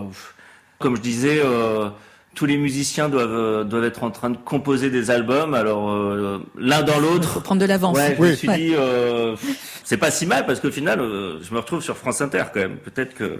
[0.79, 1.89] comme je disais, euh,
[2.35, 6.39] tous les musiciens doivent, euh, doivent être en train de composer des albums, alors euh,
[6.57, 7.41] l'un dans l'autre.
[7.41, 7.97] Prendre de l'avance.
[7.97, 8.29] Ouais, je Oui.
[8.29, 8.57] me suis Ouais.
[8.57, 9.35] dit, euh,
[9.83, 12.59] c'est pas si mal parce qu'au final, euh, je me retrouve sur France Inter quand
[12.61, 12.77] même.
[12.77, 13.39] Peut-être que.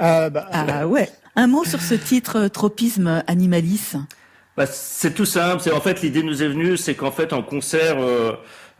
[0.00, 1.08] Ah, bah, Ah ouais.
[1.36, 3.92] Un mot sur ce titre Tropisme Animalis.
[4.56, 5.60] Bah, c'est tout simple.
[5.62, 8.32] C'est en fait l'idée nous est venue, c'est qu'en fait en concert, euh,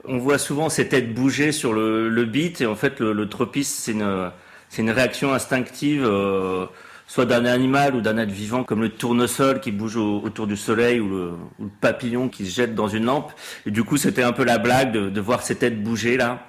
[0.07, 3.29] on voit souvent ces têtes bouger sur le, le beat et en fait le, le
[3.29, 4.31] tropisme c'est une
[4.69, 6.67] c'est une réaction instinctive euh,
[7.07, 10.57] soit d'un animal ou d'un être vivant comme le tournesol qui bouge au- autour du
[10.57, 11.33] soleil ou le,
[11.81, 13.33] papillon qui se jette dans une lampe.
[13.67, 16.47] Et du coup c'était un peu la blague de, voir ces têtes bouger là.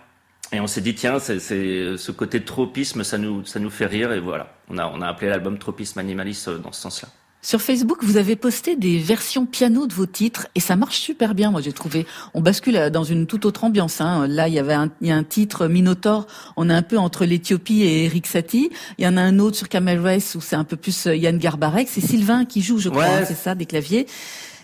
[0.52, 3.86] Et on s'est dit tiens c'est c'est ce côté tropisme ça nous ça nous fait
[3.88, 4.56] rire et voilà.
[4.69, 7.10] On a on a appelé l'album tropisme animaliste euh, dans ce sens là
[7.46, 11.36] Sur Facebook, vous avez posté des versions piano de vos titres et ça marche super
[11.36, 11.52] bien.
[11.52, 12.08] Moi, j'ai trouvé.
[12.34, 14.02] On bascule dans une toute autre ambiance.
[14.02, 14.26] Hein.
[14.28, 16.26] Là, il y avait un, il y a un titre Minotaur.
[16.58, 18.72] On est un peu entre l'Éthiopie et Eric Satie.
[18.98, 21.16] Il y en a un autre sur Camel Race où c'est un peu plus euh,
[21.16, 21.88] Yann Garbarek.
[21.88, 23.04] C'est Sylvain qui joue, je crois.
[23.04, 23.10] Ouais.
[23.10, 24.08] hein, c'est ça, des claviers.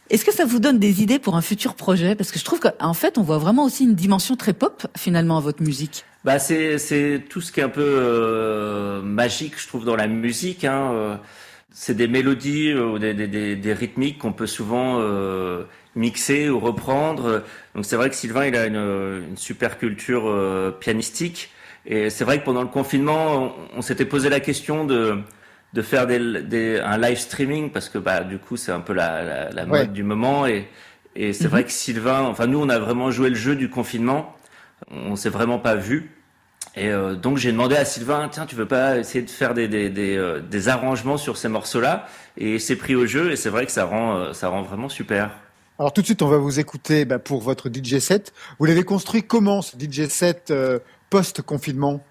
[0.10, 2.16] Est-ce que ça vous donne des idées pour un futur projet?
[2.16, 5.38] Parce que je trouve qu'en fait, on voit vraiment aussi une dimension très pop finalement
[5.38, 6.03] à votre musique.
[6.26, 10.08] Bah c'est c'est tout ce qui est un peu euh, magique, je trouve, dans la
[10.08, 10.66] musique.
[10.66, 11.16] Hein, euh,
[11.72, 15.64] c'est des mélodies euh, ou des, des, des, des rythmiques qu'on peut souvent euh,
[15.95, 17.43] mixer ou reprendre.
[17.76, 18.76] Donc c'est vrai que Sylvain, il a une,
[19.30, 21.52] une super culture euh, pianistique.
[21.85, 25.19] Et c'est vrai que pendant le confinement, on, on s'était posé la question de
[25.73, 29.49] de faire un live streaming parce que bah du coup c'est un peu la, la,
[29.52, 29.93] la mode Ouais.
[29.93, 30.68] du moment et
[31.15, 31.49] et c'est Mhm.
[31.49, 34.35] vrai que Sylvain, enfin nous on a vraiment joué le jeu du confinement,
[34.91, 36.11] on s'est vraiment pas vu.
[36.76, 39.68] Et euh, donc j'ai demandé à Sylvain, tiens, tu veux pas essayer de faire des
[39.68, 42.07] des des, euh, des arrangements sur ces morceaux-là?
[42.38, 44.88] Et c'est pris au jeu et c'est vrai que ça rend euh, ça rend vraiment
[44.88, 45.31] super.
[45.80, 48.34] Alors tout de suite, on va vous écouter bah, pour votre DJ set.
[48.60, 50.53] Vous l'avez construit comment ce DJ set
[51.10, 52.02] post-confinement?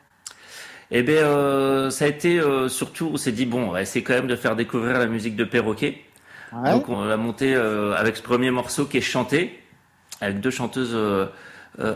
[0.91, 4.27] Eh bien, ça a été surtout, on s'est dit bon, on va essayer quand même
[4.27, 6.01] de faire découvrir la musique de Perroquet.
[6.53, 6.73] Ouais.
[6.73, 9.61] Donc on l'a monté avec ce premier morceau qui est chanté
[10.21, 10.99] avec deux chanteuses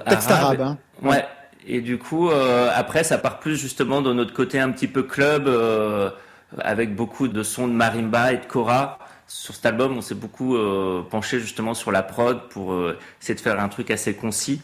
[0.06, 0.78] Texte arabe, hein.
[1.02, 1.24] Ouais.
[1.66, 5.02] Et du coup, euh, après, ça part plus justement de notre côté un petit peu
[5.02, 6.10] club, euh,
[6.58, 8.98] avec beaucoup de sons de marimba et de kora.
[9.26, 12.74] Sur cet album, on s'est beaucoup euh, penché justement sur la prod pour
[13.20, 14.60] essayer de faire un truc assez concis.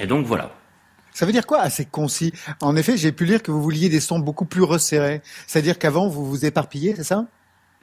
[0.00, 0.50] Et donc voilà.
[1.12, 2.32] Ça veut dire quoi assez concis?
[2.60, 5.22] En effet, j'ai pu lire que vous vouliez des sons beaucoup plus resserrés.
[5.46, 7.26] C'est-à-dire qu'avant, vous vous éparpillez, c'est ça?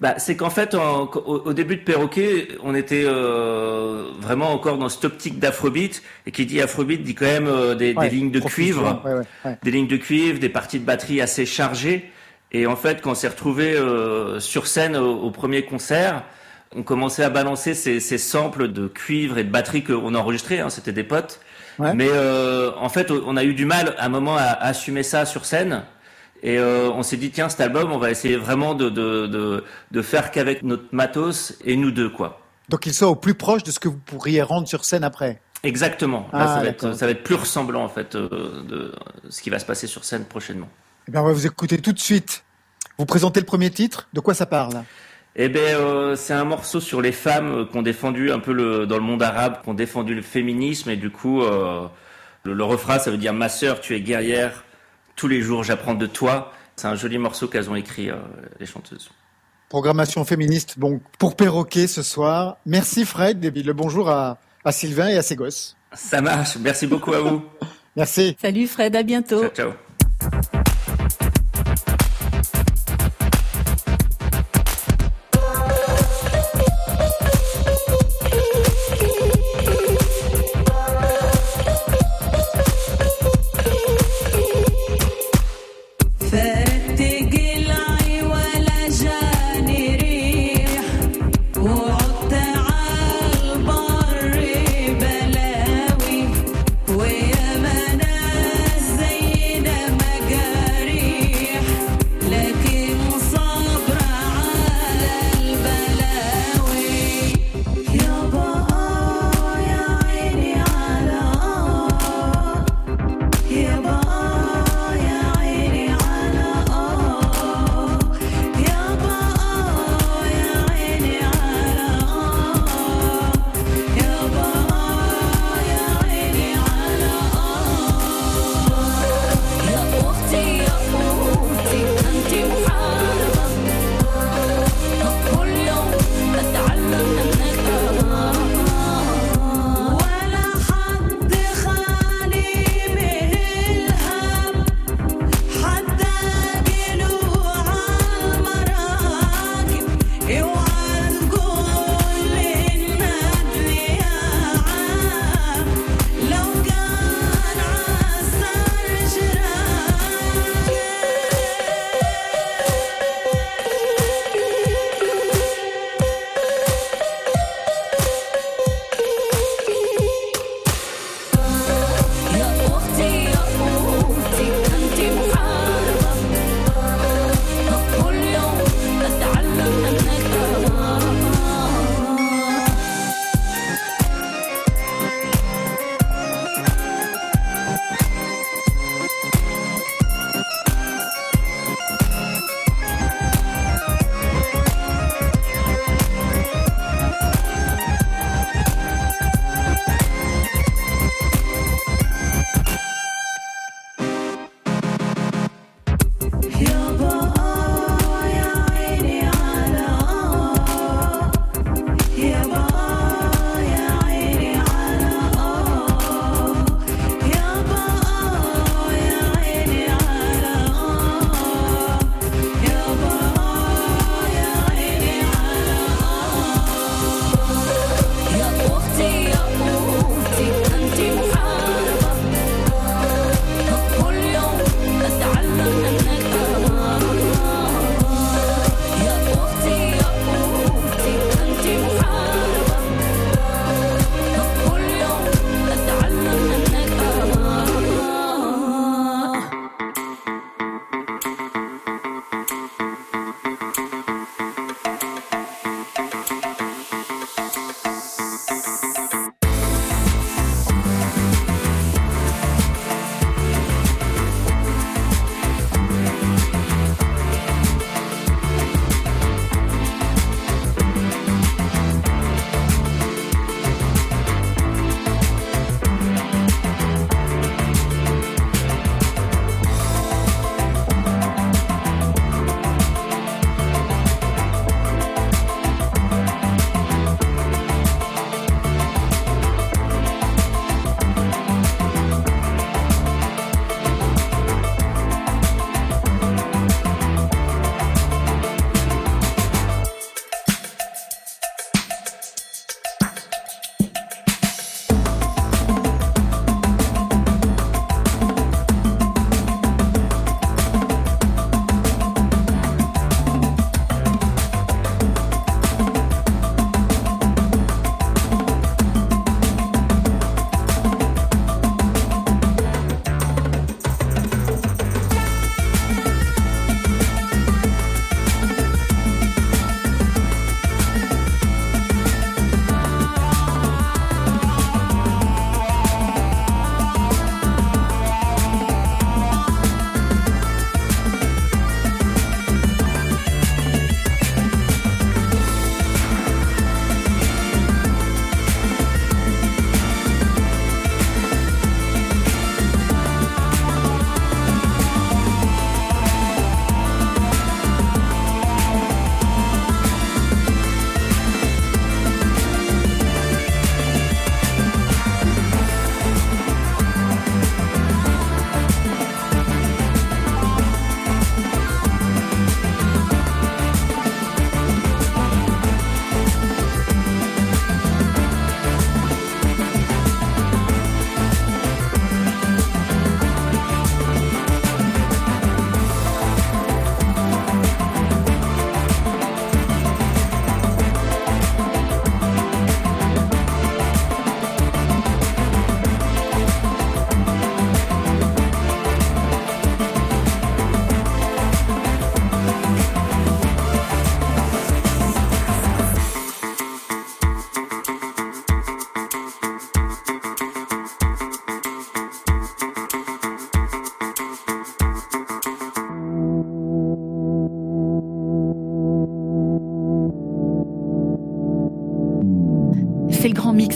[0.01, 4.77] Bah, c'est qu'en fait, en- au, au début de Perroquet, on était euh, vraiment encore
[4.79, 6.01] dans cette optique d'afrobeat.
[6.25, 9.13] Et qui dit afrobeat dit quand même euh, des, Ouais, des lignes de cuivre, ouais,
[9.13, 9.57] ouais, ouais.
[9.61, 12.09] des lignes de cuivre, des parties de batterie assez chargées.
[12.51, 16.23] Et en fait, quand on s'est retrouvé euh, sur scène au, au premier concert,
[16.75, 20.59] on commençait à balancer ces, ces samples de cuivre et de batterie qu'on enregistrait.
[20.59, 21.39] Hein, C'était des potes.
[21.95, 22.09] Mais
[22.77, 25.45] en fait, on a eu du mal à un moment à, à assumer ça sur
[25.45, 25.83] scène.
[26.43, 29.63] Et euh, on s'est dit tiens cet album on va essayer vraiment de de de,
[29.91, 32.39] de faire qu'avec notre matos et nous deux quoi.
[32.69, 35.41] Donc qu'il soit au plus proche de ce que vous pourriez rendre sur scène après.
[35.63, 36.27] Exactement.
[36.33, 38.93] Là Ah, ça va être ça va être plus ressemblant en fait euh, de
[39.29, 40.69] ce qui va se passer sur scène prochainement.
[41.07, 42.43] Eh bien, on va vous écouter tout de suite.
[42.97, 44.07] Vous présentez le premier titre.
[44.13, 44.83] De quoi ça parle?
[45.35, 48.85] Eh ben euh, c'est un morceau sur les femmes qui ont défendu un peu le
[48.87, 51.87] dans le monde arabe, qui ont défendu le féminisme et du coup euh,
[52.43, 54.63] le, le refrain ça veut dire ma sœur tu es guerrière,
[55.21, 56.51] tous les jours, j'apprends de toi.
[56.75, 58.15] C'est un joli morceau qu'elles ont écrit, euh,
[58.59, 59.11] les chanteuses.
[59.69, 62.57] Programmation féministe, bon, pour perroquet ce soir.
[62.65, 65.77] Merci Fred, et le bonjour à, à Sylvain et à ses gosses.
[65.93, 67.43] Ça marche, merci beaucoup à vous.
[67.95, 68.35] merci.
[68.41, 69.41] Salut Fred, à bientôt.
[69.49, 69.73] Ciao,
[70.31, 70.61] ciao.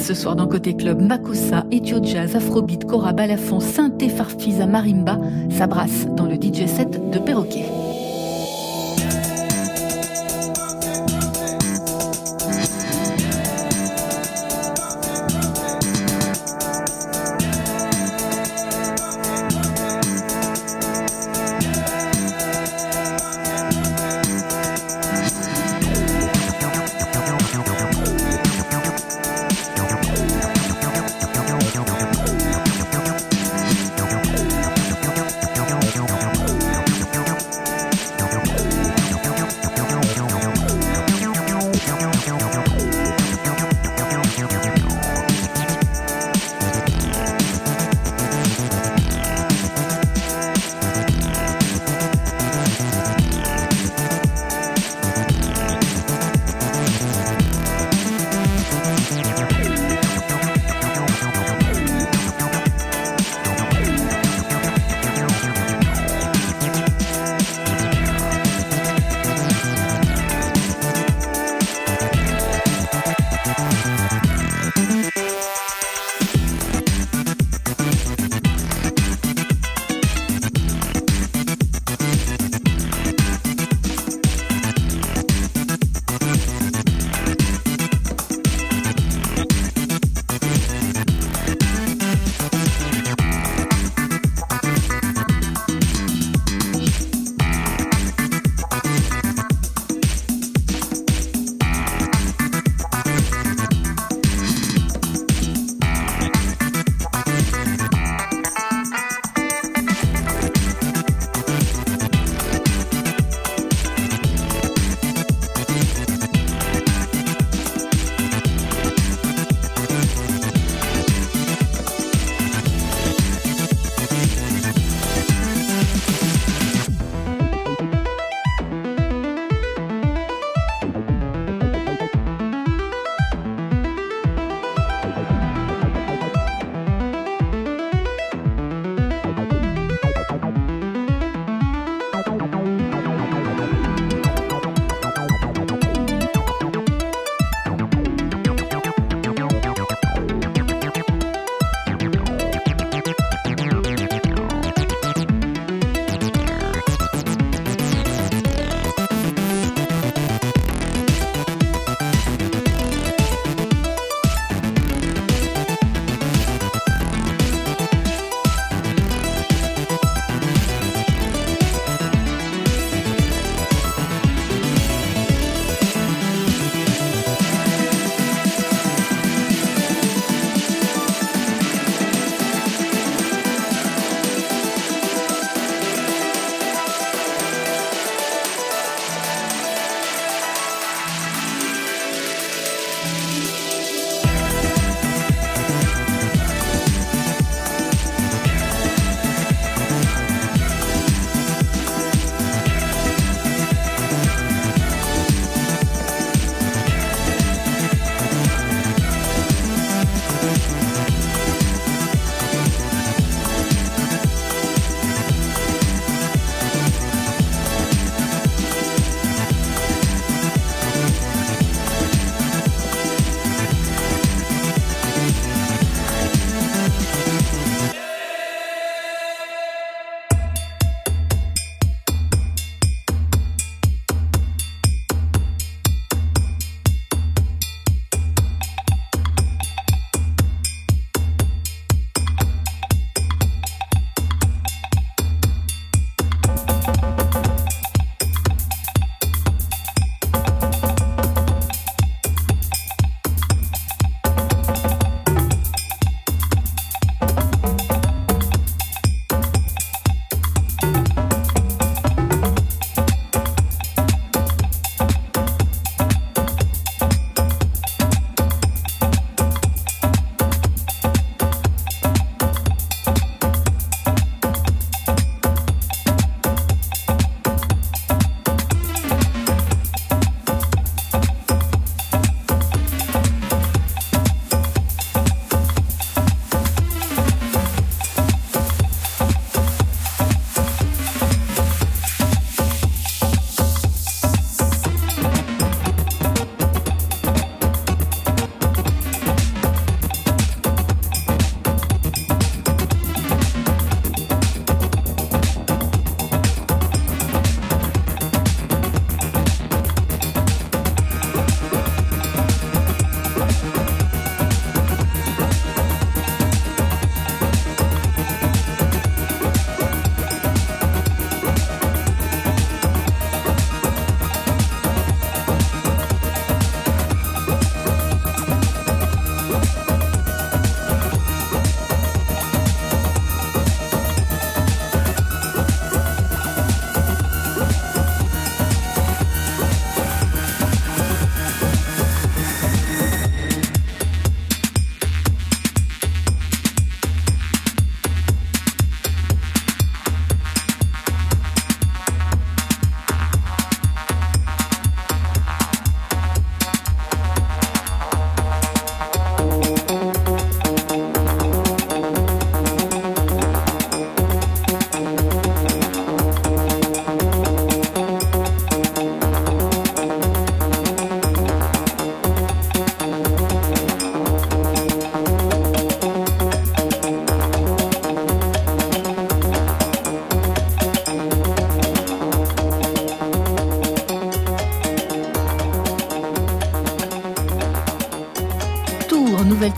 [0.06, 1.02] Ce soir dans Côté Club.
[1.02, 5.18] Makossa, Ethio Jazz, Afrobeat, Cora, Balafon, Synthé, Farfisa, Marimba.
[5.49, 5.68] Ça
[6.15, 7.85] dans le DJ set de Perroquet.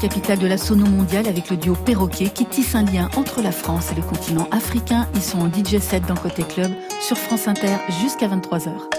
[0.07, 3.51] Capitale de la sono mondiale avec le duo Perroquet qui tisse un lien entre la
[3.51, 5.05] France et le continent africain.
[5.15, 6.71] Ils sont en DJ set dans Côté Club
[7.01, 8.97] sur France Inter jusqu'à 23h.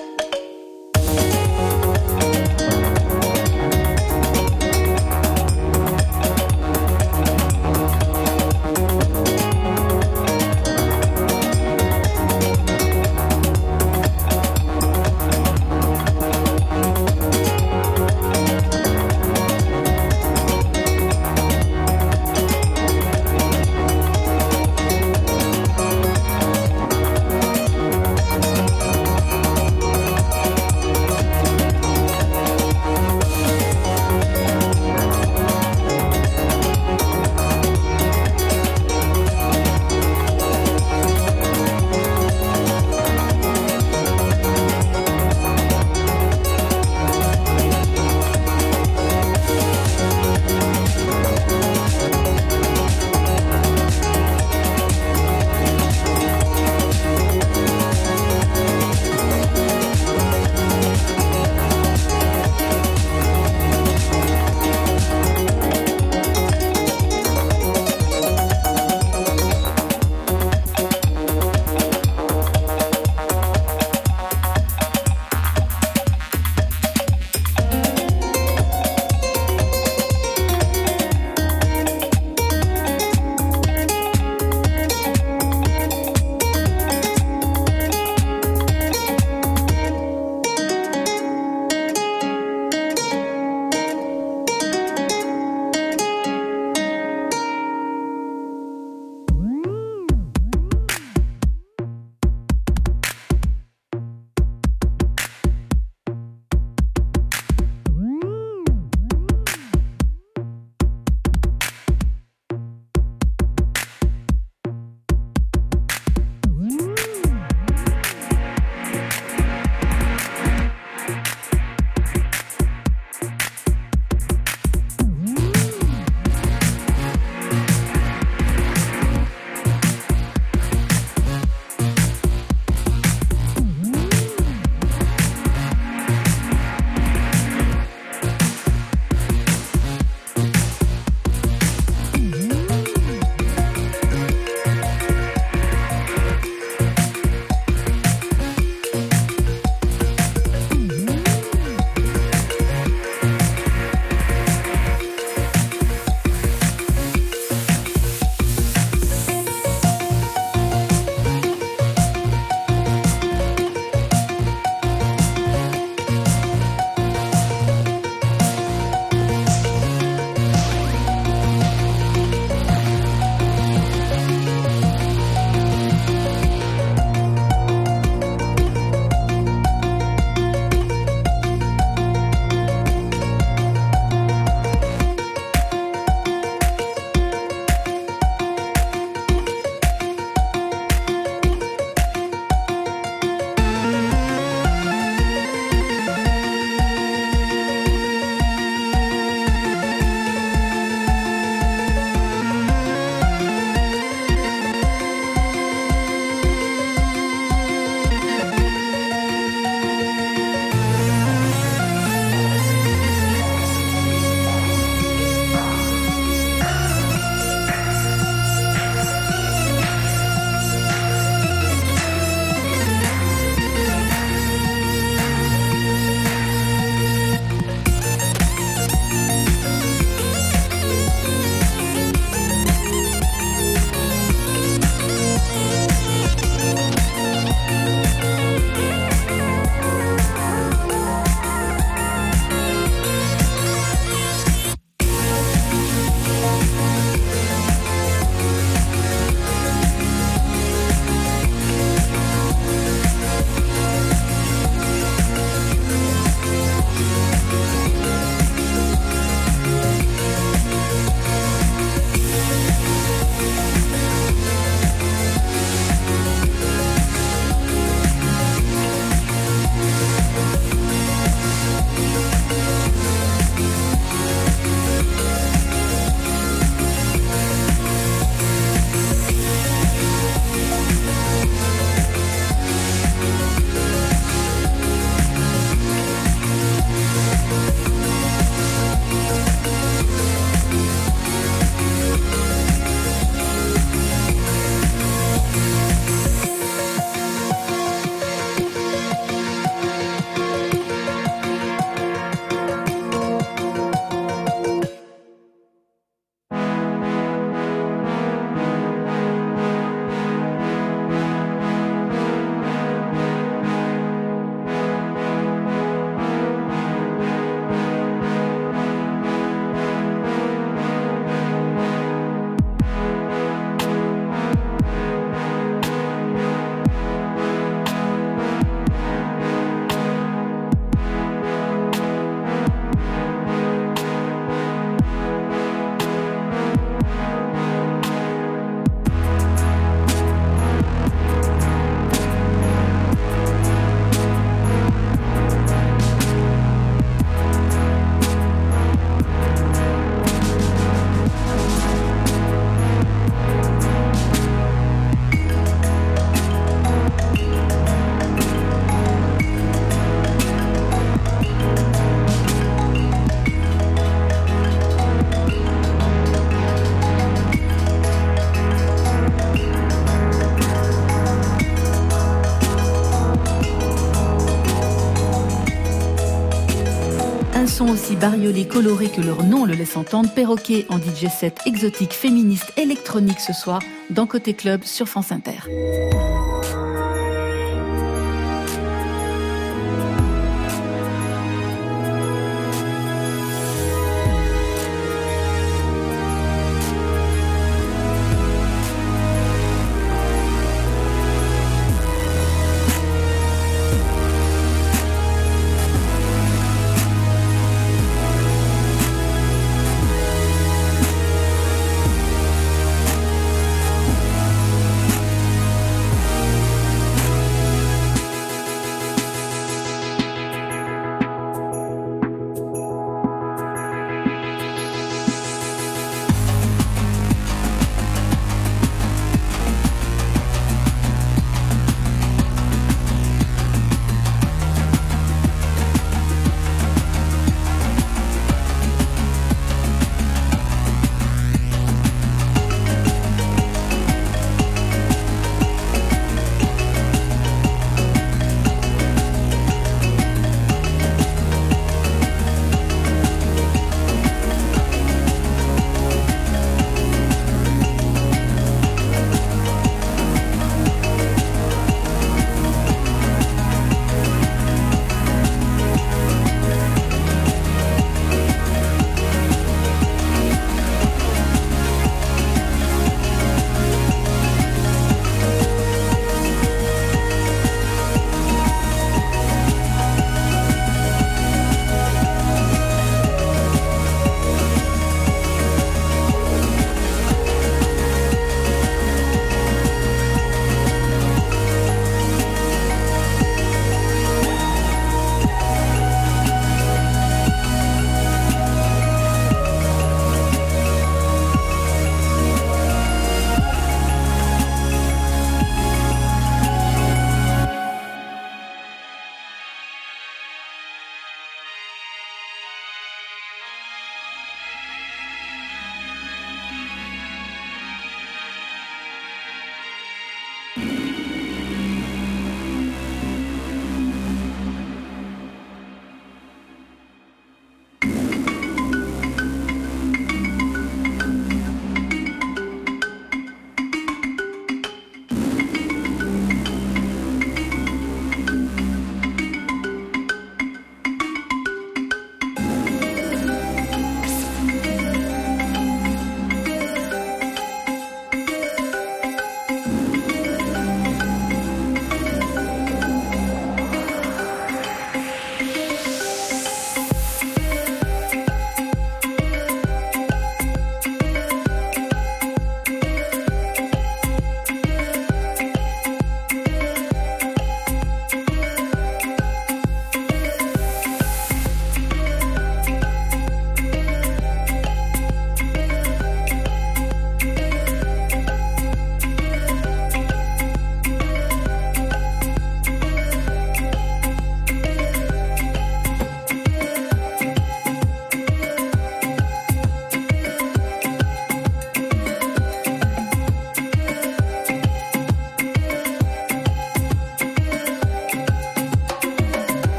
[377.88, 380.30] Aussi bariolés, colorés que leur nom le laisse entendre.
[380.34, 385.58] Perroquet en DJ set exotique, féministe, électronique ce soir dans Côté Club sur France Inter.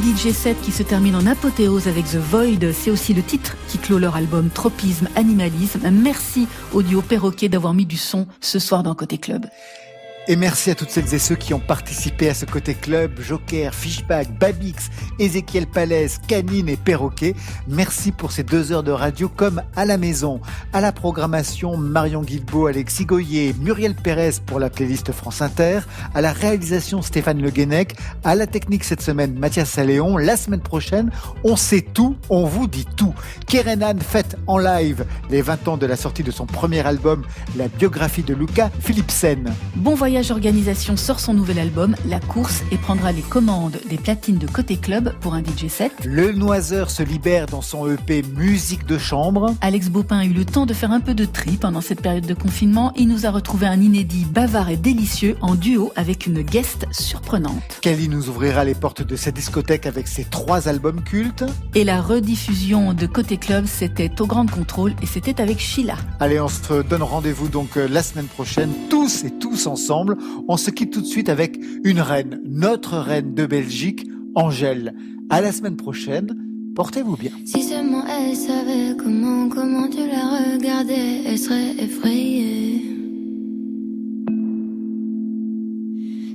[0.00, 3.76] DJ set qui se termine en apothéose avec The Void, c'est aussi le titre qui
[3.76, 5.90] clôt leur album Tropisme Animalisme.
[5.90, 9.46] Merci au duo Perroquet d'avoir mis du son ce soir dans Côté Club.
[10.28, 13.74] Et merci à toutes celles et ceux qui ont participé à ce côté club, Joker,
[13.74, 17.34] Fishback, Babix, Ézéchiel Palaise, Canine et Perroquet.
[17.66, 20.40] Merci pour ces deux heures de radio comme à la maison.
[20.72, 25.80] À la programmation, Marion Guilbeault, Alexis Goyer, Muriel Pérez pour la playlist France Inter.
[26.14, 27.96] À la réalisation, Stéphane Le Guenec.
[28.22, 30.16] À la technique cette semaine, Mathias Saléon.
[30.16, 31.10] La semaine prochaine,
[31.42, 33.12] on sait tout, on vous dit tout.
[33.48, 37.24] Kerenan fête en live les 20 ans de la sortie de son premier album,
[37.56, 39.52] la biographie de Luca Philipsen.
[39.74, 44.38] Bon voyage Organisation sort son nouvel album, La Course, et prendra les commandes des platines
[44.38, 45.90] de Côté Club pour un DJ set.
[46.04, 49.56] Le Noiseur se libère dans son EP Musique de chambre.
[49.62, 52.26] Alex Baupin a eu le temps de faire un peu de tri pendant cette période
[52.26, 52.92] de confinement.
[52.96, 57.78] Il nous a retrouvé un inédit bavard et délicieux en duo avec une guest surprenante.
[57.80, 61.44] Kelly nous ouvrira les portes de sa discothèque avec ses trois albums cultes.
[61.74, 65.96] Et la rediffusion de Côté Club, c'était au Grand Contrôle et c'était avec Sheila.
[66.18, 70.16] Allez, on se donne rendez-vous donc euh, la semaine prochaine, tous et tous ensemble.
[70.48, 74.94] On se quitte tout de suite avec une reine, notre reine de Belgique, Angèle.
[75.30, 76.49] À la semaine prochaine.
[76.80, 77.32] Portez-vous bien.
[77.44, 82.82] Si seulement elle savait comment, comment tu la regardais, elle serait effrayée.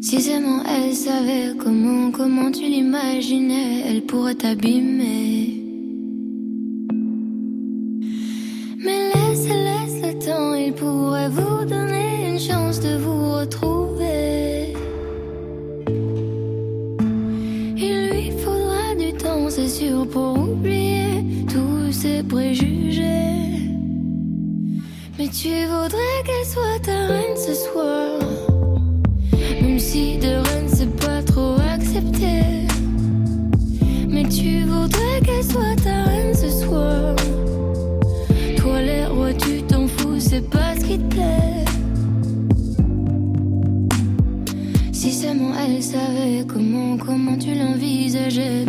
[0.02, 5.45] Si seulement elle savait comment, comment tu l'imaginais, elle pourrait t'abîmer.
[25.46, 28.20] Tu voudrais qu'elle soit ta reine ce soir?
[29.62, 32.66] Même si de reine c'est pas trop accepté.
[34.10, 37.16] Mais tu voudrais qu'elle soit ta reine ce soir?
[38.58, 41.66] Toi les rois tu t'en fous, c'est pas ce qui te plaît.
[44.94, 48.66] Si seulement elle savait comment, comment tu l'envisageais,